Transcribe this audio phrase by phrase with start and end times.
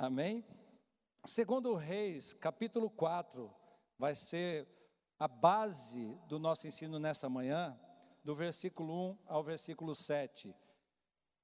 [0.00, 0.44] Amém?
[1.24, 3.52] Segundo Reis, capítulo 4,
[3.98, 4.64] vai ser
[5.18, 7.76] a base do nosso ensino nessa manhã,
[8.22, 10.54] do versículo 1 ao versículo 7.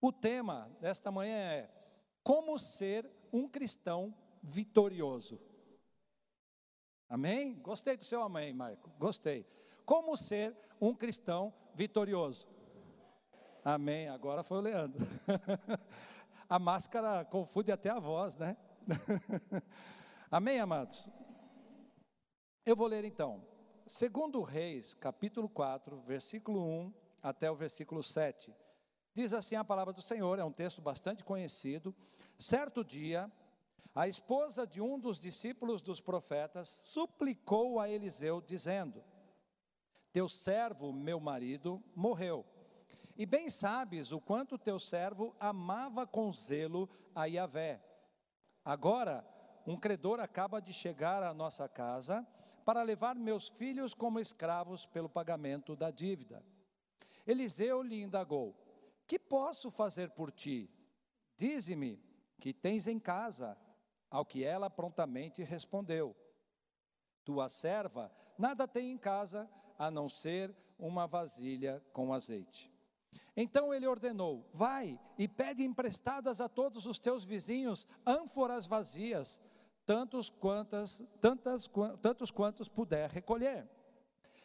[0.00, 1.70] O tema desta manhã é
[2.22, 5.40] como ser um cristão vitorioso.
[7.08, 7.54] Amém?
[7.54, 8.88] Gostei do seu amém, Marco.
[9.00, 9.44] Gostei.
[9.84, 12.48] Como ser um cristão vitorioso?
[13.64, 14.08] Amém.
[14.08, 15.04] Agora foi o Leandro.
[16.54, 18.56] a máscara confunde até a voz, né?
[20.30, 21.10] Amém, amados?
[22.64, 23.44] Eu vou ler então.
[23.88, 28.54] Segundo Reis, capítulo 4, versículo 1 até o versículo 7.
[29.12, 31.92] Diz assim a palavra do Senhor, é um texto bastante conhecido.
[32.38, 33.28] Certo dia,
[33.92, 39.02] a esposa de um dos discípulos dos profetas suplicou a Eliseu, dizendo:
[40.12, 42.46] Teu servo, meu marido, morreu.
[43.16, 47.80] E bem sabes o quanto teu servo amava com zelo a Yahvé.
[48.64, 49.24] Agora,
[49.66, 52.26] um credor acaba de chegar à nossa casa
[52.64, 56.44] para levar meus filhos como escravos pelo pagamento da dívida.
[57.26, 58.54] Eliseu lhe indagou:
[59.06, 60.68] Que posso fazer por ti?
[61.36, 62.02] Dize-me
[62.40, 63.56] que tens em casa.
[64.10, 66.16] Ao que ela prontamente respondeu:
[67.24, 72.73] Tua serva nada tem em casa a não ser uma vasilha com azeite.
[73.36, 79.40] Então ele ordenou: Vai e pede emprestadas a todos os teus vizinhos ânforas vazias,
[79.84, 81.70] tantos quantas, tantas,
[82.00, 83.68] tantos quantos puder recolher.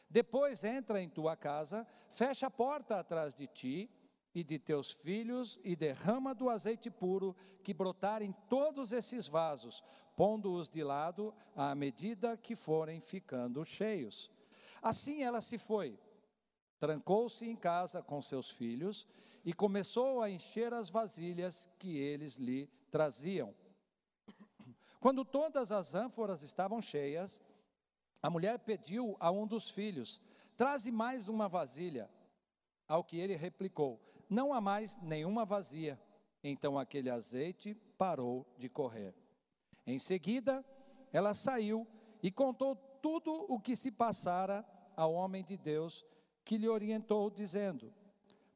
[0.10, 3.90] Depois entra em tua casa, fecha a porta atrás de ti
[4.34, 9.84] e de teus filhos, e derrama do azeite puro que brotar em todos esses vasos,
[10.16, 14.32] pondo-os de lado à medida que forem ficando cheios.
[14.82, 15.98] Assim ela se foi,
[16.80, 19.08] trancou-se em casa com seus filhos
[19.44, 23.54] e começou a encher as vasilhas que eles lhe traziam.
[25.00, 27.42] Quando todas as ânforas estavam cheias,
[28.22, 30.22] a mulher pediu a um dos filhos:
[30.58, 32.10] Traze mais uma vasilha.
[32.88, 36.00] Ao que ele replicou: Não há mais nenhuma vazia.
[36.44, 39.14] Então aquele azeite parou de correr.
[39.86, 40.66] Em seguida,
[41.12, 41.88] ela saiu
[42.22, 44.66] e contou tudo o que se passara
[44.96, 46.06] ao homem de Deus,
[46.50, 47.94] que lhe orientou, dizendo: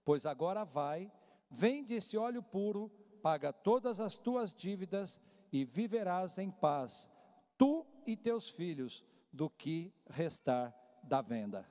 [0.04, 1.12] Pois agora vai,
[1.48, 2.90] vende esse óleo puro,
[3.22, 5.22] paga todas as tuas dívidas
[5.52, 7.12] e viverás em paz,
[7.56, 11.70] tu e teus filhos, do que restar da venda.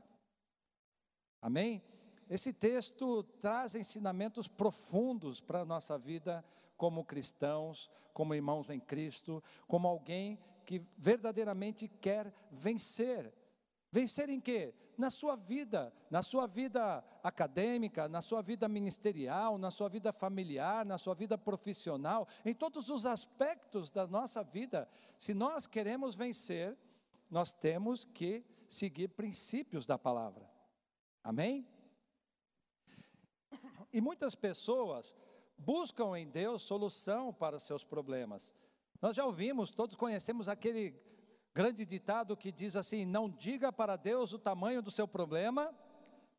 [1.40, 1.82] Amém?
[2.30, 6.44] Esse texto traz ensinamentos profundos para a nossa vida
[6.76, 13.34] como cristãos, como irmãos em Cristo, como alguém que verdadeiramente quer vencer.
[13.92, 14.75] Vencer em quê?
[14.97, 20.84] Na sua vida, na sua vida acadêmica, na sua vida ministerial, na sua vida familiar,
[20.84, 24.88] na sua vida profissional, em todos os aspectos da nossa vida.
[25.19, 26.76] Se nós queremos vencer,
[27.31, 30.50] nós temos que seguir princípios da palavra.
[31.22, 31.69] Amém?
[33.92, 35.14] E muitas pessoas
[35.58, 38.54] buscam em Deus solução para seus problemas.
[39.02, 40.92] Nós já ouvimos, todos conhecemos aquele
[41.54, 45.74] grande ditado que diz assim: Não diga para Deus o tamanho do seu problema,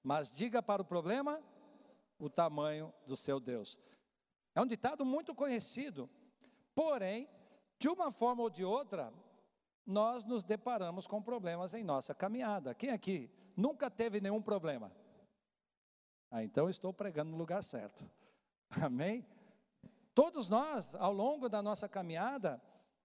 [0.03, 1.41] mas diga para o problema
[2.19, 3.79] o tamanho do seu Deus.
[4.56, 6.09] É um ditado muito conhecido,
[6.75, 7.28] porém,
[7.79, 9.12] de uma forma ou de outra,
[9.85, 12.74] nós nos deparamos com problemas em nossa caminhada.
[12.74, 14.91] Quem aqui nunca teve nenhum problema?
[16.31, 18.09] Ah, então estou pregando no lugar certo.
[18.81, 19.25] Amém?
[20.16, 22.62] Todos nós, ao longo da nossa caminhada,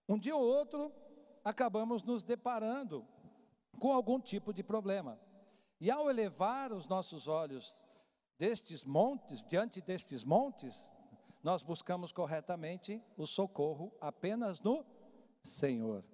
[0.08, 0.92] um dia ou outro,
[1.48, 3.06] acabamos nos deparando
[3.80, 5.18] com algum tipo de problema.
[5.80, 7.86] E ao elevar os nossos olhos
[8.36, 10.92] destes montes, diante destes montes,
[11.42, 14.84] nós buscamos corretamente o socorro apenas no
[15.42, 16.04] Senhor.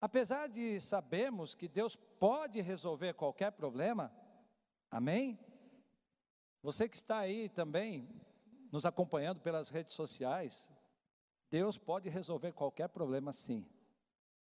[0.00, 4.10] Apesar de sabermos que Deus pode resolver qualquer problema,
[4.90, 5.38] amém?
[6.62, 8.08] Você que está aí também
[8.72, 10.70] nos acompanhando pelas redes sociais,
[11.50, 13.66] Deus pode resolver qualquer problema sim.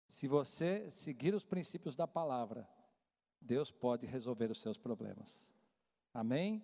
[0.07, 2.68] Se você seguir os princípios da palavra,
[3.42, 5.54] Deus pode resolver os seus problemas.
[6.13, 6.63] Amém?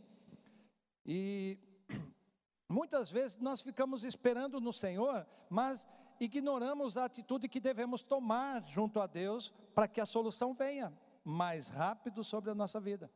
[1.06, 1.58] E
[2.70, 5.88] muitas vezes nós ficamos esperando no Senhor, mas
[6.20, 10.94] ignoramos a atitude que devemos tomar junto a Deus para que a solução venha
[11.24, 13.12] mais rápido sobre a nossa vida.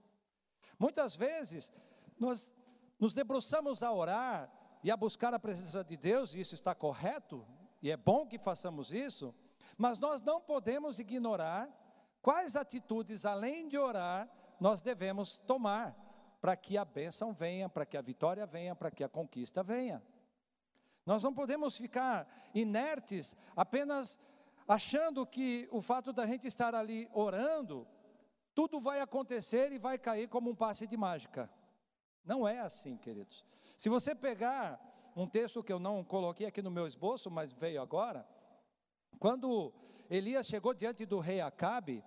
[0.78, 1.72] Muitas vezes
[2.20, 2.54] nós
[3.00, 4.52] nos debruçamos a orar
[4.84, 7.46] e a buscar a presença de Deus, e isso está correto,
[7.82, 9.34] e é bom que façamos isso,
[9.78, 11.70] mas nós não podemos ignorar
[12.22, 14.30] quais atitudes, além de orar,
[14.60, 15.96] nós devemos tomar
[16.42, 20.02] para que a bênção venha, para que a vitória venha, para que a conquista venha.
[21.06, 24.20] Nós não podemos ficar inertes, apenas
[24.68, 27.88] achando que o fato da gente estar ali orando,
[28.54, 31.50] tudo vai acontecer e vai cair como um passe de mágica.
[32.26, 33.46] Não é assim, queridos.
[33.78, 34.82] Se você pegar
[35.16, 38.28] um texto que eu não coloquei aqui no meu esboço, mas veio agora,
[39.20, 39.74] quando
[40.10, 42.04] Elias chegou diante do rei Acabe,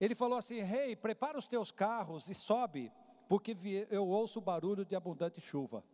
[0.00, 2.92] ele falou assim: Rei, prepara os teus carros e sobe,
[3.28, 3.56] porque
[3.90, 5.84] eu ouço o barulho de abundante chuva.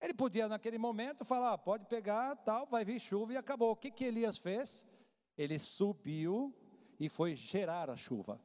[0.00, 3.72] Ele podia, naquele momento, falar: ah, pode pegar, tal, vai vir chuva e acabou.
[3.72, 4.86] O que, que Elias fez?
[5.36, 6.54] Ele subiu
[6.98, 8.40] e foi gerar a chuva.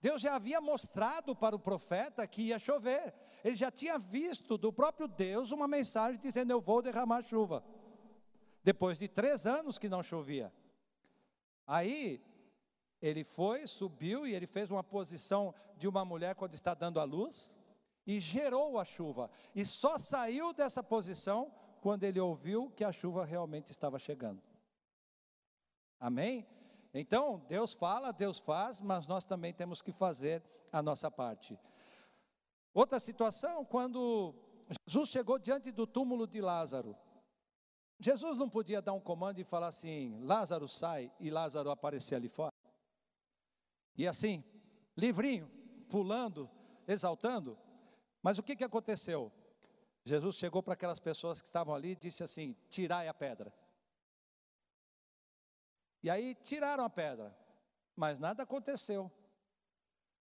[0.00, 3.14] Deus já havia mostrado para o profeta que ia chover.
[3.42, 7.64] Ele já tinha visto do próprio Deus uma mensagem dizendo: Eu vou derramar chuva.
[8.64, 10.52] Depois de três anos que não chovia.
[11.66, 12.20] Aí,
[13.00, 17.04] ele foi, subiu e ele fez uma posição de uma mulher quando está dando a
[17.04, 17.54] luz
[18.06, 19.30] e gerou a chuva.
[19.54, 24.42] E só saiu dessa posição quando ele ouviu que a chuva realmente estava chegando.
[26.00, 26.46] Amém?
[26.94, 31.58] Então, Deus fala, Deus faz, mas nós também temos que fazer a nossa parte.
[32.72, 34.34] Outra situação, quando
[34.86, 36.96] Jesus chegou diante do túmulo de Lázaro.
[38.04, 42.28] Jesus não podia dar um comando e falar assim: Lázaro sai, e Lázaro aparecer ali
[42.28, 42.52] fora.
[43.96, 44.44] E assim,
[44.94, 45.50] livrinho,
[45.88, 46.50] pulando,
[46.86, 47.58] exaltando.
[48.22, 49.32] Mas o que, que aconteceu?
[50.04, 53.50] Jesus chegou para aquelas pessoas que estavam ali e disse assim: Tirai a pedra.
[56.02, 57.34] E aí tiraram a pedra,
[57.96, 59.10] mas nada aconteceu.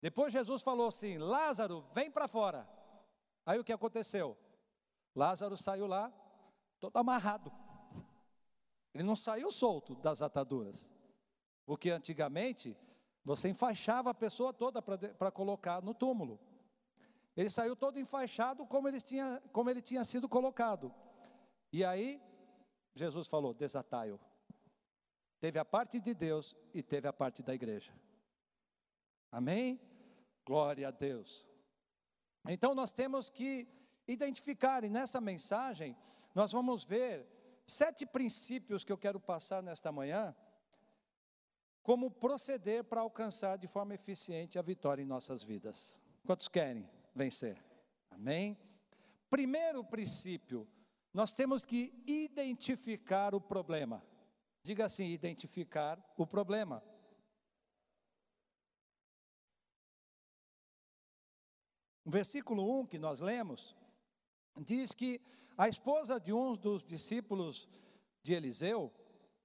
[0.03, 2.69] Depois Jesus falou assim: Lázaro, vem para fora.
[3.47, 4.37] Aí o que aconteceu?
[5.17, 6.13] Lázaro saiu lá,
[6.79, 7.62] todo amarrado.
[8.95, 10.91] Ele não saiu solto das ataduras.
[11.65, 12.77] Porque antigamente,
[13.25, 16.39] você enfaixava a pessoa toda para colocar no túmulo.
[17.37, 20.93] Ele saiu todo enfaixado como ele, tinha, como ele tinha sido colocado.
[21.73, 22.21] E aí,
[22.95, 24.21] Jesus falou: desatai-o.
[25.41, 27.93] Teve a parte de Deus e teve a parte da igreja.
[29.31, 29.81] Amém?
[30.45, 31.47] Glória a Deus.
[32.47, 33.67] Então nós temos que
[34.07, 35.97] identificar, e nessa mensagem,
[36.35, 37.27] nós vamos ver
[37.73, 40.35] sete princípios que eu quero passar nesta manhã,
[41.83, 46.01] como proceder para alcançar de forma eficiente a vitória em nossas vidas.
[46.25, 47.63] Quantos querem vencer?
[48.11, 48.57] Amém?
[49.29, 50.69] Primeiro princípio,
[51.13, 54.03] nós temos que identificar o problema.
[54.63, 56.83] Diga assim: identificar o problema.
[62.05, 63.77] O versículo 1 que nós lemos
[64.57, 65.21] diz que
[65.57, 67.69] a esposa de um dos discípulos
[68.23, 68.93] de Eliseu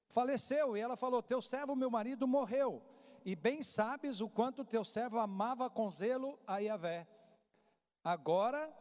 [0.07, 2.81] faleceu e ela falou: Teu servo, meu marido, morreu.
[3.25, 7.05] E bem sabes o quanto teu servo amava com zelo a Yahvé.
[8.03, 8.71] Agora,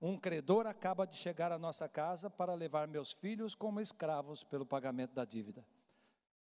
[0.00, 4.66] um credor acaba de chegar à nossa casa para levar meus filhos como escravos pelo
[4.66, 5.66] pagamento da dívida.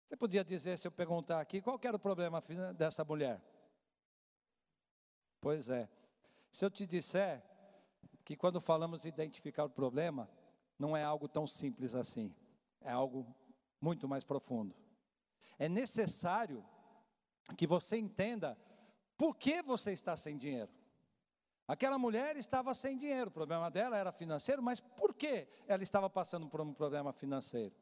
[0.05, 2.43] Você podia dizer, se eu perguntar aqui, qual era o problema
[2.75, 3.41] dessa mulher?
[5.41, 5.89] Pois é.
[6.51, 7.43] Se eu te disser
[8.29, 10.29] que quando falamos de identificar o problema,
[10.77, 12.31] não é algo tão simples assim.
[12.79, 13.25] É algo
[13.81, 14.75] muito mais profundo.
[15.57, 16.63] É necessário
[17.57, 18.55] que você entenda
[19.17, 20.69] por que você está sem dinheiro.
[21.67, 26.07] Aquela mulher estava sem dinheiro, o problema dela era financeiro, mas por que ela estava
[26.07, 27.73] passando por um problema financeiro?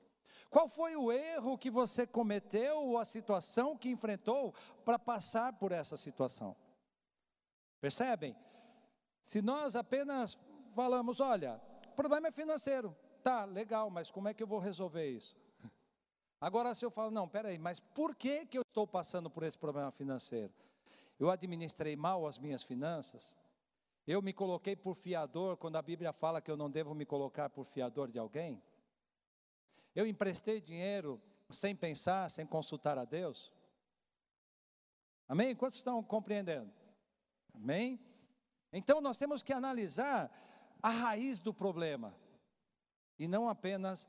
[0.49, 4.53] Qual foi o erro que você cometeu ou a situação que enfrentou
[4.85, 6.55] para passar por essa situação?
[7.81, 8.33] Percebem?
[9.27, 10.39] Se nós apenas
[10.77, 15.09] falamos, olha, o problema é financeiro, tá, legal, mas como é que eu vou resolver
[15.09, 15.35] isso?
[16.39, 19.57] Agora, se eu falo, não, peraí, mas por que, que eu estou passando por esse
[19.57, 20.53] problema financeiro?
[21.19, 23.35] Eu administrei mal as minhas finanças,
[24.05, 27.49] eu me coloquei por fiador, quando a Bíblia fala que eu não devo me colocar
[27.49, 28.61] por fiador de alguém.
[29.95, 31.19] Eu emprestei dinheiro
[31.49, 33.51] sem pensar, sem consultar a Deus?
[35.27, 35.55] Amém?
[35.55, 36.71] Quantos estão compreendendo?
[37.55, 37.99] Amém?
[38.71, 40.31] Então nós temos que analisar
[40.81, 42.13] a raiz do problema
[43.17, 44.07] e não apenas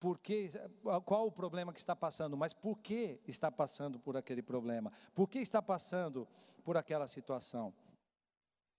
[0.00, 0.50] porque,
[1.04, 5.28] qual o problema que está passando, mas por que está passando por aquele problema, por
[5.28, 6.26] que está passando
[6.64, 7.74] por aquela situação.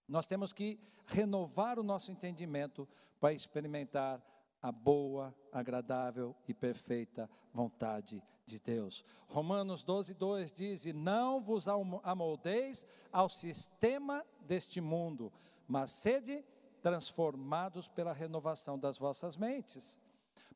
[0.08, 2.88] Nós temos que renovar o nosso entendimento
[3.20, 4.24] para experimentar
[4.62, 9.03] a boa, agradável e perfeita vontade de Deus.
[9.27, 15.32] Romanos 12, 2 diz: E não vos amoldeis ao sistema deste mundo,
[15.68, 16.44] mas sede
[16.81, 20.00] transformados pela renovação das vossas mentes,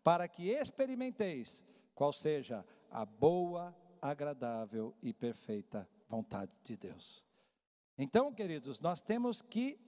[0.04, 7.26] para que experimenteis qual seja a boa, agradável e perfeita vontade de Deus.
[7.98, 9.80] Então, queridos, nós temos que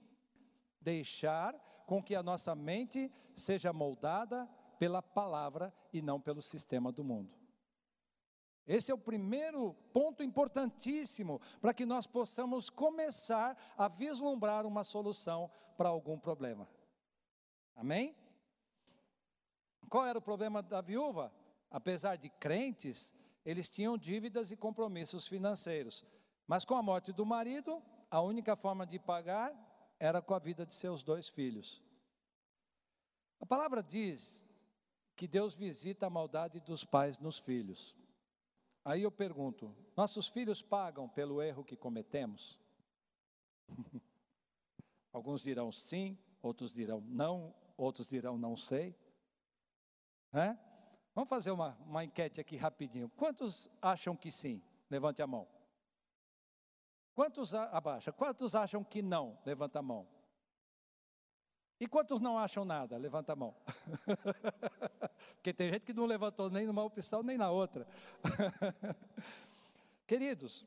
[0.80, 1.54] deixar
[1.86, 7.45] com que a nossa mente seja moldada pela palavra e não pelo sistema do mundo.
[8.66, 15.50] Esse é o primeiro ponto importantíssimo para que nós possamos começar a vislumbrar uma solução
[15.76, 16.68] para algum problema.
[17.76, 18.16] Amém?
[19.88, 21.32] Qual era o problema da viúva?
[21.70, 26.04] Apesar de crentes, eles tinham dívidas e compromissos financeiros.
[26.46, 27.80] Mas com a morte do marido,
[28.10, 29.54] a única forma de pagar
[29.98, 31.82] era com a vida de seus dois filhos.
[33.40, 34.44] A palavra diz
[35.14, 37.94] que Deus visita a maldade dos pais nos filhos.
[38.86, 42.60] Aí eu pergunto: nossos filhos pagam pelo erro que cometemos?
[45.12, 48.94] Alguns dirão sim, outros dirão não, outros dirão não sei.
[50.32, 50.56] É?
[51.16, 53.08] Vamos fazer uma, uma enquete aqui rapidinho.
[53.16, 54.62] Quantos acham que sim?
[54.88, 55.48] Levante a mão.
[57.12, 58.12] Quantos abaixa?
[58.12, 59.36] Quantos acham que não?
[59.44, 60.06] Levanta a mão.
[61.78, 62.96] E quantos não acham nada?
[62.96, 63.54] Levanta a mão.
[65.36, 67.86] Porque tem gente que não levantou nem numa opção nem na outra.
[70.06, 70.66] Queridos,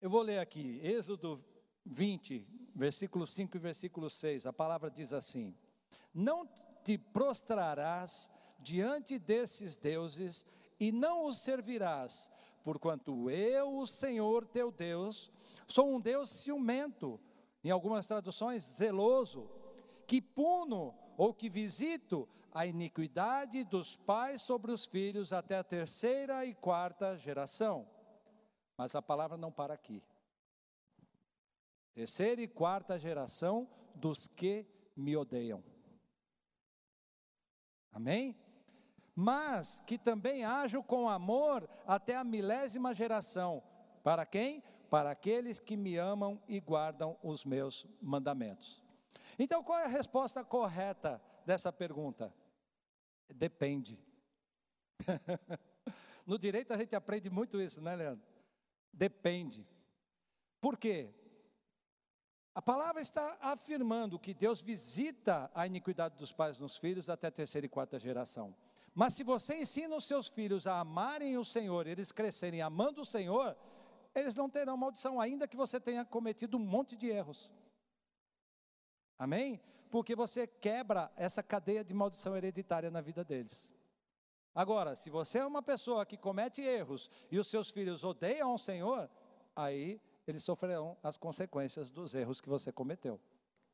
[0.00, 1.42] eu vou ler aqui, Êxodo
[1.86, 4.44] 20, versículo 5 e versículo 6.
[4.46, 5.54] A palavra diz assim:
[6.12, 6.46] Não
[6.84, 10.44] te prostrarás diante desses deuses
[10.78, 12.30] e não os servirás,
[12.62, 15.30] porquanto eu, o Senhor teu Deus,
[15.66, 17.18] sou um Deus ciumento,
[17.64, 19.59] em algumas traduções, zeloso
[20.10, 26.44] que puno ou que visito a iniquidade dos pais sobre os filhos até a terceira
[26.44, 27.86] e quarta geração.
[28.76, 30.02] Mas a palavra não para aqui.
[31.94, 35.62] Terceira e quarta geração dos que me odeiam.
[37.92, 38.36] Amém?
[39.14, 43.62] Mas que também ajo com amor até a milésima geração.
[44.02, 44.60] Para quem?
[44.90, 48.89] Para aqueles que me amam e guardam os meus mandamentos.
[49.42, 52.30] Então, qual é a resposta correta dessa pergunta?
[53.26, 53.98] Depende.
[56.26, 58.22] no direito a gente aprende muito isso, né, Leandro?
[58.92, 59.66] Depende.
[60.60, 61.08] Por quê?
[62.54, 67.32] A palavra está afirmando que Deus visita a iniquidade dos pais nos filhos até a
[67.32, 68.54] terceira e quarta geração.
[68.94, 73.06] Mas se você ensina os seus filhos a amarem o Senhor, eles crescerem amando o
[73.06, 73.56] Senhor,
[74.14, 77.50] eles não terão maldição, ainda que você tenha cometido um monte de erros.
[79.20, 79.60] Amém?
[79.90, 83.70] Porque você quebra essa cadeia de maldição hereditária na vida deles.
[84.54, 88.58] Agora, se você é uma pessoa que comete erros e os seus filhos odeiam o
[88.58, 89.10] Senhor,
[89.54, 93.20] aí eles sofrerão as consequências dos erros que você cometeu.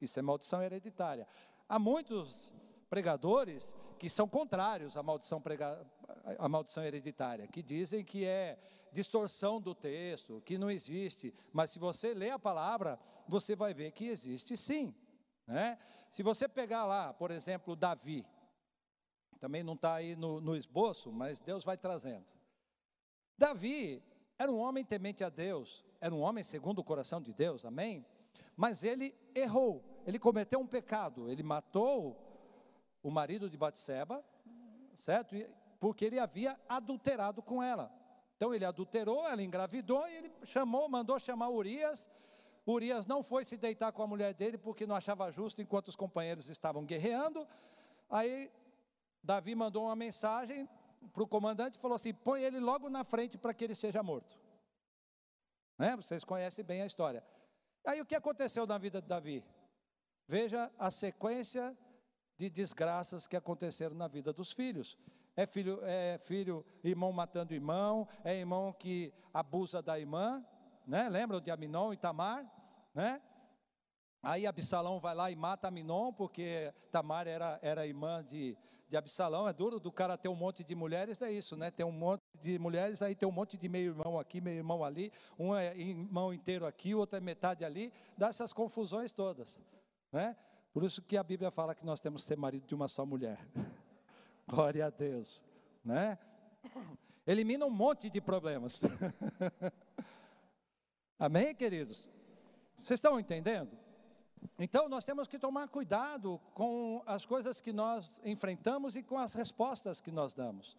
[0.00, 1.28] Isso é maldição hereditária.
[1.68, 2.52] Há muitos
[2.90, 5.86] pregadores que são contrários à maldição, prega,
[6.40, 8.58] à maldição hereditária, que dizem que é
[8.90, 11.32] distorção do texto, que não existe.
[11.52, 12.98] Mas se você lê a palavra,
[13.28, 14.92] você vai ver que existe sim.
[15.46, 15.78] Né?
[16.10, 18.26] Se você pegar lá, por exemplo, Davi,
[19.38, 22.26] também não está aí no, no esboço, mas Deus vai trazendo.
[23.38, 24.02] Davi
[24.38, 28.04] era um homem temente a Deus, era um homem segundo o coração de Deus, amém?
[28.56, 32.16] Mas ele errou, ele cometeu um pecado, ele matou
[33.02, 34.24] o marido de Batseba,
[34.94, 35.36] certo?
[35.78, 37.92] Porque ele havia adulterado com ela.
[38.36, 42.10] Então ele adulterou, ela engravidou e ele chamou, mandou chamar Urias
[42.66, 45.96] Urias não foi se deitar com a mulher dele porque não achava justo enquanto os
[45.96, 47.46] companheiros estavam guerreando.
[48.10, 48.50] Aí
[49.22, 50.68] Davi mandou uma mensagem
[51.12, 54.02] para o comandante e falou assim: põe ele logo na frente para que ele seja
[54.02, 54.36] morto.
[55.78, 55.94] Né?
[55.96, 57.22] Vocês conhecem bem a história.
[57.84, 59.44] Aí o que aconteceu na vida de Davi?
[60.26, 61.76] Veja a sequência
[62.36, 64.98] de desgraças que aconteceram na vida dos filhos.
[65.36, 70.44] É filho, é filho, irmão matando irmão, é irmão que abusa da irmã,
[70.86, 71.08] né?
[71.08, 72.46] Lembram de Aminon e Tamar?
[72.96, 73.20] né?
[74.22, 78.56] Aí Absalão vai lá e mata Aminon, porque Tamar era, era irmã de,
[78.88, 79.46] de Absalão.
[79.46, 81.70] É duro do cara ter um monte de mulheres, é isso, né?
[81.70, 84.82] Tem um monte de mulheres, aí tem um monte de meio irmão aqui, meio irmão
[84.82, 89.60] ali, um é irmão inteiro aqui, o outro é metade ali, dá essas confusões todas,
[90.10, 90.34] né?
[90.72, 93.04] Por isso que a Bíblia fala que nós temos que ser marido de uma só
[93.04, 93.38] mulher.
[94.48, 95.44] Glória a Deus,
[95.84, 96.18] né?
[97.26, 98.82] Elimina um monte de problemas.
[101.18, 102.08] Amém, queridos?
[102.74, 103.70] Vocês estão entendendo?
[104.58, 109.32] Então, nós temos que tomar cuidado com as coisas que nós enfrentamos e com as
[109.32, 110.76] respostas que nós damos.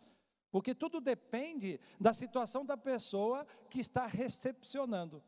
[0.52, 5.24] Porque tudo depende da situação da pessoa que está recepcionando.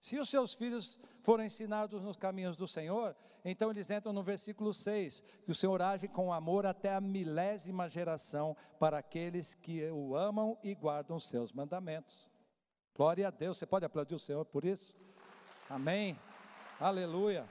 [0.00, 3.14] Se os seus filhos forem ensinados nos caminhos do Senhor,
[3.44, 7.88] então eles entram no versículo 6, que o Senhor age com amor até a milésima
[7.88, 12.30] geração para aqueles que o amam e guardam os seus mandamentos.
[12.98, 13.56] Glória a Deus.
[13.56, 14.96] Você pode aplaudir o Senhor por isso?
[15.70, 16.18] Amém.
[16.80, 17.48] Aleluia.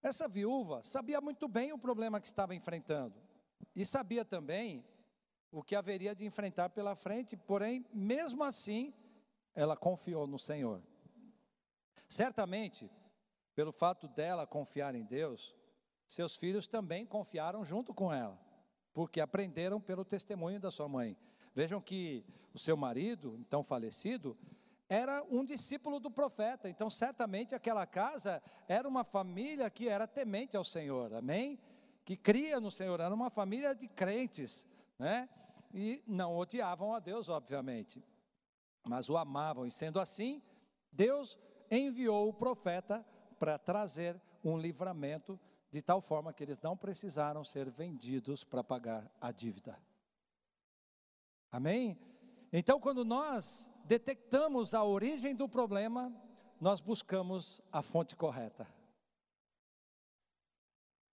[0.00, 3.20] Essa viúva sabia muito bem o problema que estava enfrentando
[3.74, 4.84] e sabia também
[5.50, 8.94] o que haveria de enfrentar pela frente, porém, mesmo assim,
[9.52, 10.80] ela confiou no Senhor.
[12.08, 12.88] Certamente,
[13.56, 15.56] pelo fato dela confiar em Deus,
[16.06, 18.47] seus filhos também confiaram junto com ela
[18.92, 21.16] porque aprenderam pelo testemunho da sua mãe.
[21.54, 24.36] Vejam que o seu marido, então falecido,
[24.88, 30.56] era um discípulo do profeta, então certamente aquela casa era uma família que era temente
[30.56, 31.58] ao Senhor, amém?
[32.04, 34.66] Que cria no Senhor, era uma família de crentes,
[34.98, 35.28] né?
[35.74, 38.02] E não odiavam a Deus, obviamente,
[38.86, 40.42] mas o amavam, e sendo assim,
[40.90, 41.38] Deus
[41.70, 43.04] enviou o profeta
[43.38, 45.38] para trazer um livramento,
[45.70, 49.78] de tal forma que eles não precisaram ser vendidos para pagar a dívida.
[51.50, 51.98] Amém?
[52.52, 56.12] Então, quando nós detectamos a origem do problema,
[56.60, 58.66] nós buscamos a fonte correta.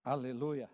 [0.03, 0.69] Aleluia.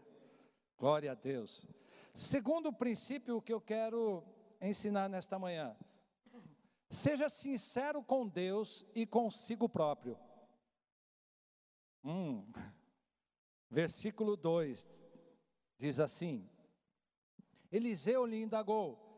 [0.77, 1.65] Glória a Deus.
[2.13, 4.23] Segundo princípio que eu quero
[4.59, 5.75] ensinar nesta manhã.
[6.89, 10.17] Seja sincero com Deus e consigo próprio.
[12.03, 12.45] Hum.
[13.71, 14.85] Versículo 2
[15.77, 16.47] diz assim:
[17.71, 19.11] Eliseu lhe indagou: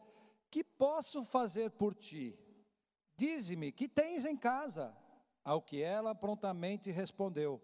[0.53, 2.37] que posso fazer por ti?
[3.17, 4.95] Dize-me, que tens em casa?
[5.43, 7.59] Ao que ela prontamente respondeu: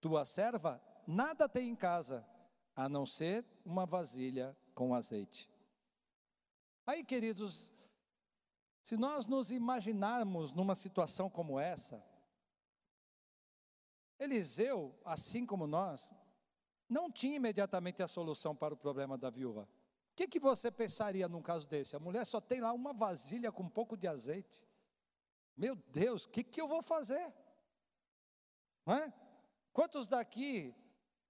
[0.00, 2.26] Tua serva nada tem em casa,
[2.74, 5.50] a não ser uma vasilha com azeite.
[6.86, 7.70] Aí, queridos,
[8.82, 12.02] se nós nos imaginarmos numa situação como essa,
[14.24, 16.12] Eliseu, assim como nós,
[16.88, 19.68] não tinha imediatamente a solução para o problema da viúva.
[20.12, 21.96] O que, que você pensaria num caso desse?
[21.96, 24.66] A mulher só tem lá uma vasilha com um pouco de azeite.
[25.56, 27.32] Meu Deus, o que, que eu vou fazer?
[28.86, 29.12] Não é?
[29.72, 30.74] Quantos daqui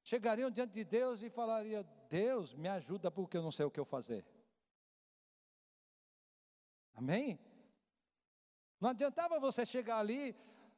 [0.02, 3.80] chegariam diante de Deus e falariam: Deus, me ajuda porque eu não sei o que
[3.80, 4.24] eu fazer?
[6.94, 7.38] Amém?
[8.80, 10.36] Não adiantava você chegar ali,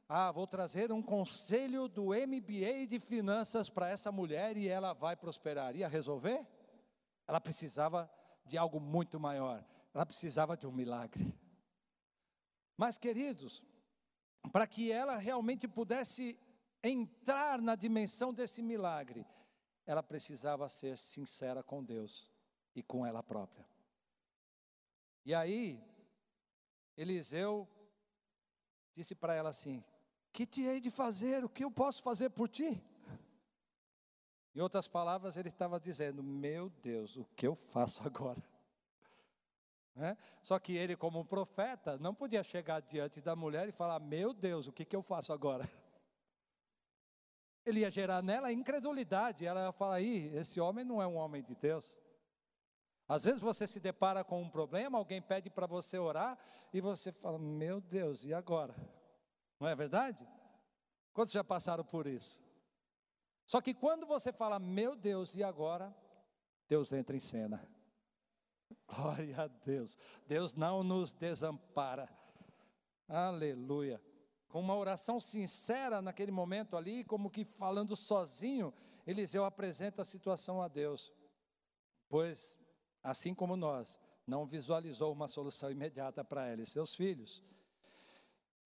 [0.09, 5.17] ah, vou trazer um conselho do MBA de finanças para essa mulher e ela vai
[5.17, 5.75] prosperar.
[5.75, 6.47] Ia resolver?
[7.27, 8.09] Ela precisava
[8.45, 9.65] de algo muito maior.
[9.93, 11.35] Ela precisava de um milagre.
[12.77, 13.65] Mas, queridos,
[14.53, 16.39] para que ela realmente pudesse
[16.85, 19.27] entrar na dimensão desse milagre,
[19.85, 22.31] ela precisava ser sincera com Deus
[22.77, 23.67] e com ela própria.
[25.25, 25.83] E aí,
[26.97, 27.69] Eliseu
[28.93, 29.85] disse para ela assim:
[30.37, 31.47] Que te hei de fazer?
[31.47, 32.79] O que eu posso fazer por ti?
[34.55, 38.43] Em outras palavras, ele estava dizendo: Meu Deus, o que eu faço agora?
[39.97, 40.15] É?
[40.43, 44.67] Só que ele, como profeta, não podia chegar diante da mulher e falar: Meu Deus,
[44.67, 45.67] o que, que eu faço agora?
[47.65, 49.47] Ele ia gerar nela incredulidade.
[49.47, 51.97] Ela ia falar: Ih, esse homem não é um homem de Deus.
[53.09, 56.39] Às vezes você se depara com um problema, alguém pede para você orar
[56.75, 58.75] e você fala: Meu Deus, e agora?
[59.59, 60.27] Não é verdade?
[61.13, 62.45] Quantos já passaram por isso?
[63.47, 65.95] Só que quando você fala, meu Deus, e agora?
[66.69, 67.67] Deus entra em cena.
[68.87, 69.97] Glória a Deus.
[70.27, 72.09] Deus não nos desampara.
[73.09, 74.03] Aleluia.
[74.49, 78.73] Com uma oração sincera naquele momento ali, como que falando sozinho,
[79.07, 81.13] Eliseu apresenta a situação a Deus.
[82.09, 82.59] Pois,
[83.03, 87.43] assim como nós, não visualizou uma solução imediata para ela e seus filhos.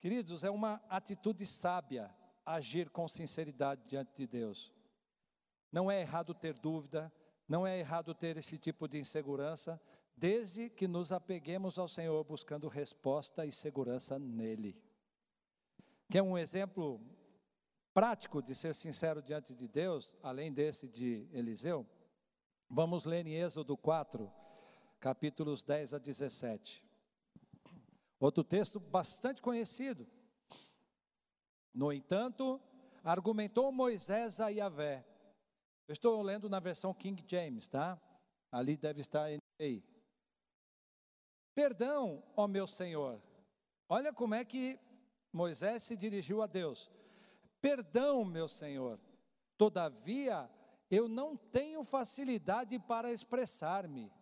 [0.01, 2.11] Queridos, é uma atitude sábia
[2.45, 4.73] agir com sinceridade diante de Deus.
[5.71, 7.13] Não é errado ter dúvida,
[7.47, 9.79] não é errado ter esse tipo de insegurança,
[10.17, 14.83] desde que nos apeguemos ao Senhor buscando resposta e segurança nele.
[16.11, 16.99] Quer um exemplo
[17.93, 21.87] prático de ser sincero diante de Deus, além desse de Eliseu?
[22.71, 24.33] Vamos ler em Êxodo 4,
[24.99, 26.90] capítulos 10 a 17.
[28.21, 30.07] Outro texto bastante conhecido.
[31.73, 32.61] No entanto,
[33.03, 35.07] argumentou Moisés a Yahvé.
[35.89, 37.99] Eu estou lendo na versão King James, tá?
[38.53, 39.27] Ali deve estar
[39.59, 39.83] aí.
[41.55, 43.21] Perdão, ó meu Senhor.
[43.89, 44.79] Olha como é que
[45.33, 46.91] Moisés se dirigiu a Deus.
[47.61, 49.01] Perdão, meu Senhor.
[49.57, 50.51] Todavia,
[50.91, 54.13] eu não tenho facilidade para expressar-me,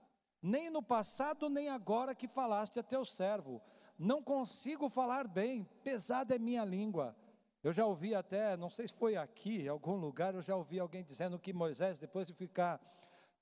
[0.40, 3.60] nem no passado, nem agora que falaste a teu servo.
[3.98, 7.16] Não consigo falar bem, pesada é minha língua.
[7.62, 10.78] Eu já ouvi até, não sei se foi aqui, em algum lugar, eu já ouvi
[10.78, 12.80] alguém dizendo que Moisés, depois de ficar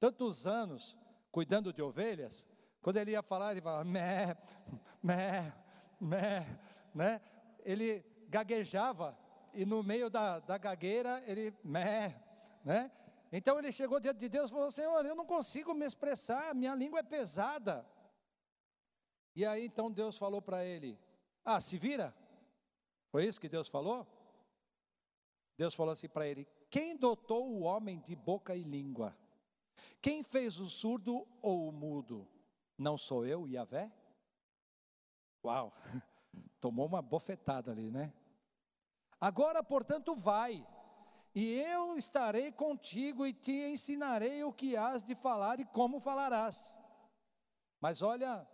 [0.00, 0.96] tantos anos
[1.30, 2.48] cuidando de ovelhas,
[2.80, 4.34] quando ele ia falar, ele falava, mé,
[5.02, 5.52] mé,
[6.00, 6.58] mé,
[6.94, 7.20] né?
[7.62, 9.16] Ele gaguejava,
[9.52, 12.18] e no meio da, da gagueira ele, mé,
[12.64, 12.90] né?
[13.30, 16.74] Então ele chegou diante de Deus e falou: Senhor, eu não consigo me expressar, minha
[16.74, 17.84] língua é pesada.
[19.37, 20.99] E aí então Deus falou para ele:
[21.44, 22.16] Ah, se vira.
[23.11, 24.07] Foi isso que Deus falou?
[25.59, 29.14] Deus falou assim para ele: Quem dotou o homem de boca e língua?
[30.01, 32.27] Quem fez o surdo ou o mudo?
[32.79, 33.92] Não sou eu, Yahvé?
[35.44, 35.70] Uau,
[36.59, 38.14] tomou uma bofetada ali, né?
[39.20, 40.66] Agora, portanto, vai,
[41.35, 46.77] e eu estarei contigo e te ensinarei o que hás de falar e como falarás.
[47.81, 48.46] Mas olha,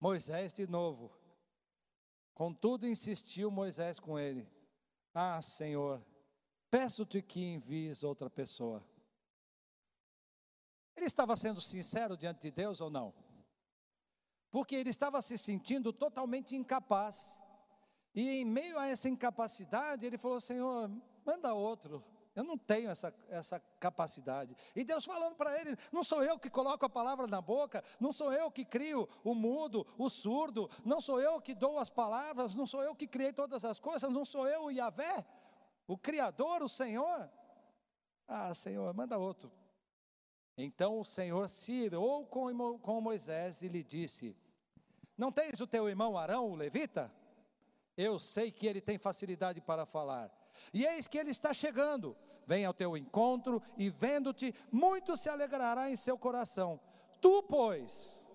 [0.00, 1.10] Moisés de novo.
[2.34, 4.46] Contudo, insistiu Moisés com ele:
[5.14, 6.04] Ah, Senhor,
[6.70, 8.84] peço-te que envies outra pessoa.
[10.94, 13.14] Ele estava sendo sincero diante de Deus ou não?
[14.50, 17.40] Porque ele estava se sentindo totalmente incapaz.
[18.14, 20.90] E em meio a essa incapacidade, ele falou: Senhor,
[21.24, 22.02] manda outro.
[22.36, 24.54] Eu não tenho essa, essa capacidade.
[24.74, 28.12] E Deus falando para ele: não sou eu que coloco a palavra na boca, não
[28.12, 32.54] sou eu que crio o mudo, o surdo, não sou eu que dou as palavras,
[32.54, 35.26] não sou eu que criei todas as coisas, não sou eu o Yahvé,
[35.88, 37.30] o Criador, o Senhor.
[38.28, 39.50] Ah, Senhor, manda outro.
[40.58, 44.36] Então o Senhor se irou com, Moisés e lhe disse:
[45.16, 47.10] Não tens o teu irmão Arão, o levita?
[47.96, 50.30] Eu sei que ele tem facilidade para falar.
[50.72, 52.14] E eis que ele está chegando.
[52.46, 56.80] Vem ao teu encontro e vendo-te, muito se alegrará em seu coração.
[57.20, 58.26] Tu, pois,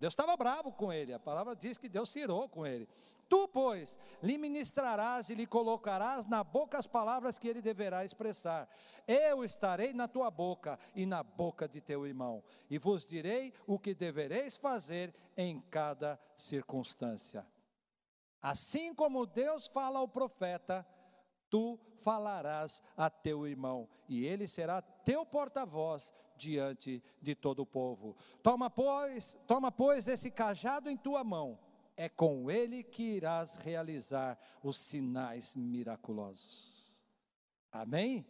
[0.00, 2.88] Deus estava bravo com ele, a palavra diz que Deus se irou com ele.
[3.28, 8.68] Tu, pois, lhe ministrarás e lhe colocarás na boca as palavras que ele deverá expressar.
[9.06, 13.78] Eu estarei na tua boca e na boca de teu irmão, e vos direi o
[13.78, 17.46] que devereis fazer em cada circunstância.
[18.42, 20.84] Assim como Deus fala ao profeta,
[21.52, 28.16] tu falarás a teu irmão, e ele será teu porta-voz diante de todo o povo.
[28.42, 31.58] Toma, pois, toma, pois, esse cajado em tua mão
[31.94, 37.04] é com ele que irás realizar os sinais miraculosos.
[37.70, 38.26] Amém?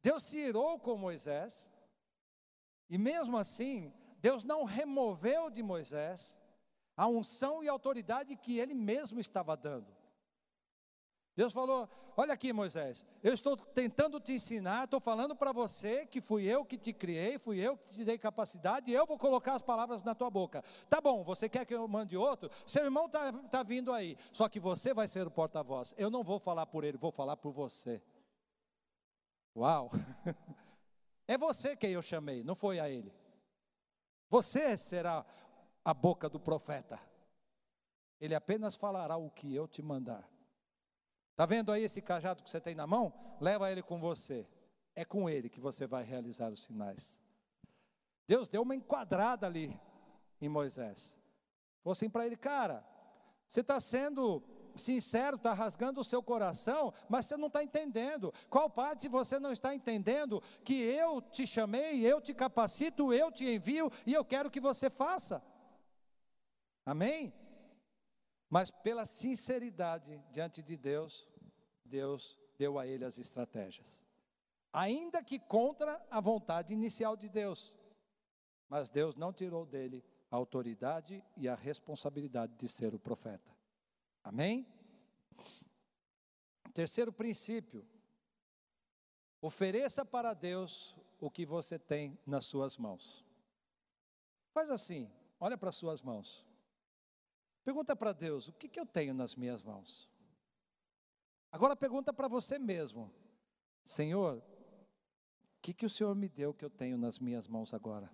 [0.00, 1.68] Deus se irou com Moisés,
[2.88, 6.38] e mesmo assim, Deus não removeu de Moisés
[6.96, 9.97] a unção e autoridade que ele mesmo estava dando.
[11.38, 16.20] Deus falou: Olha aqui, Moisés, eu estou tentando te ensinar, estou falando para você que
[16.20, 19.54] fui eu que te criei, fui eu que te dei capacidade, e eu vou colocar
[19.54, 20.64] as palavras na tua boca.
[20.88, 22.50] Tá bom, você quer que eu mande outro?
[22.66, 25.94] Seu irmão está tá vindo aí, só que você vai ser o porta-voz.
[25.96, 28.02] Eu não vou falar por ele, vou falar por você.
[29.56, 29.90] Uau!
[31.30, 33.12] É você quem eu chamei, não foi a ele.
[34.30, 35.26] Você será
[35.84, 36.98] a boca do profeta.
[38.18, 40.26] Ele apenas falará o que eu te mandar.
[41.38, 43.12] Está vendo aí esse cajado que você tem na mão?
[43.40, 44.44] Leva ele com você.
[44.96, 47.20] É com ele que você vai realizar os sinais.
[48.26, 49.80] Deus deu uma enquadrada ali
[50.40, 51.16] em Moisés.
[51.80, 52.84] Falou assim para ele, cara,
[53.46, 54.42] você está sendo
[54.74, 58.34] sincero, está rasgando o seu coração, mas você não está entendendo.
[58.50, 60.42] Qual parte você não está entendendo?
[60.64, 64.90] Que eu te chamei, eu te capacito, eu te envio e eu quero que você
[64.90, 65.40] faça.
[66.84, 67.32] Amém?
[68.48, 71.28] Mas pela sinceridade diante de Deus,
[71.84, 74.02] Deus deu a ele as estratégias.
[74.72, 77.76] Ainda que contra a vontade inicial de Deus.
[78.68, 83.50] Mas Deus não tirou dele a autoridade e a responsabilidade de ser o profeta.
[84.22, 84.66] Amém?
[86.74, 87.86] Terceiro princípio:
[89.40, 93.24] ofereça para Deus o que você tem nas suas mãos.
[94.52, 96.47] Faz assim, olha para as suas mãos.
[97.68, 100.10] Pergunta para Deus: o que, que eu tenho nas minhas mãos?
[101.52, 103.12] Agora pergunta para você mesmo:
[103.84, 104.42] Senhor, o
[105.60, 108.06] que, que o Senhor me deu que eu tenho nas minhas mãos agora?
[108.06, 108.10] O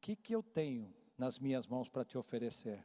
[0.00, 2.84] que, que eu tenho nas minhas mãos para te oferecer?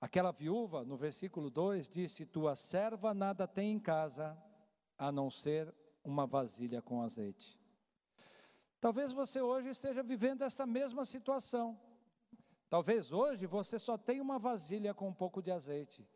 [0.00, 4.36] Aquela viúva, no versículo 2, disse: Tua serva nada tem em casa,
[4.98, 7.56] a não ser uma vasilha com azeite.
[8.80, 11.80] Talvez você hoje esteja vivendo essa mesma situação.
[12.68, 16.06] Talvez hoje você só tenha uma vasilha com um pouco de azeite.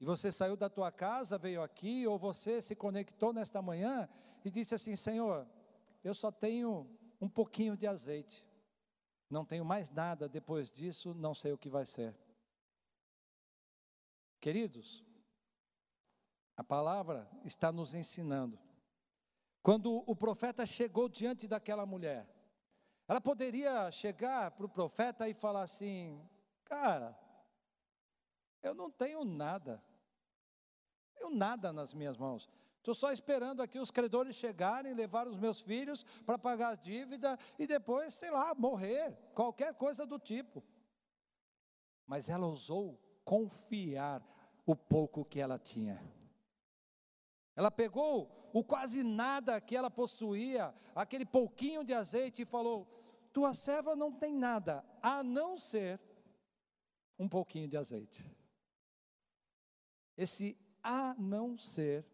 [0.00, 4.08] E você saiu da tua casa, veio aqui, ou você se conectou nesta manhã
[4.44, 5.46] e disse assim: Senhor,
[6.02, 8.44] eu só tenho um pouquinho de azeite.
[9.30, 12.14] Não tenho mais nada, depois disso não sei o que vai ser.
[14.40, 15.04] Queridos,
[16.56, 18.58] a palavra está nos ensinando.
[19.62, 22.28] Quando o profeta chegou diante daquela mulher,
[23.08, 26.20] ela poderia chegar para o profeta e falar assim:
[26.64, 27.16] Cara,
[28.62, 29.82] Eu não tenho nada.
[31.16, 32.48] Eu nada nas minhas mãos.
[32.78, 37.38] Estou só esperando aqui os credores chegarem, levar os meus filhos para pagar a dívida
[37.58, 40.62] e depois, sei lá, morrer, qualquer coisa do tipo.
[42.06, 44.22] Mas ela ousou confiar
[44.64, 46.00] o pouco que ela tinha.
[47.56, 52.86] Ela pegou o quase nada que ela possuía, aquele pouquinho de azeite, e falou:
[53.32, 55.98] Tua serva não tem nada, a não ser
[57.18, 58.30] um pouquinho de azeite.
[60.16, 62.06] Esse a não ser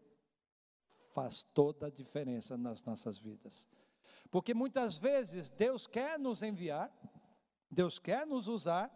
[1.13, 3.69] faz toda a diferença nas nossas vidas.
[4.31, 6.91] Porque muitas vezes Deus quer nos enviar,
[7.69, 8.91] Deus quer nos usar,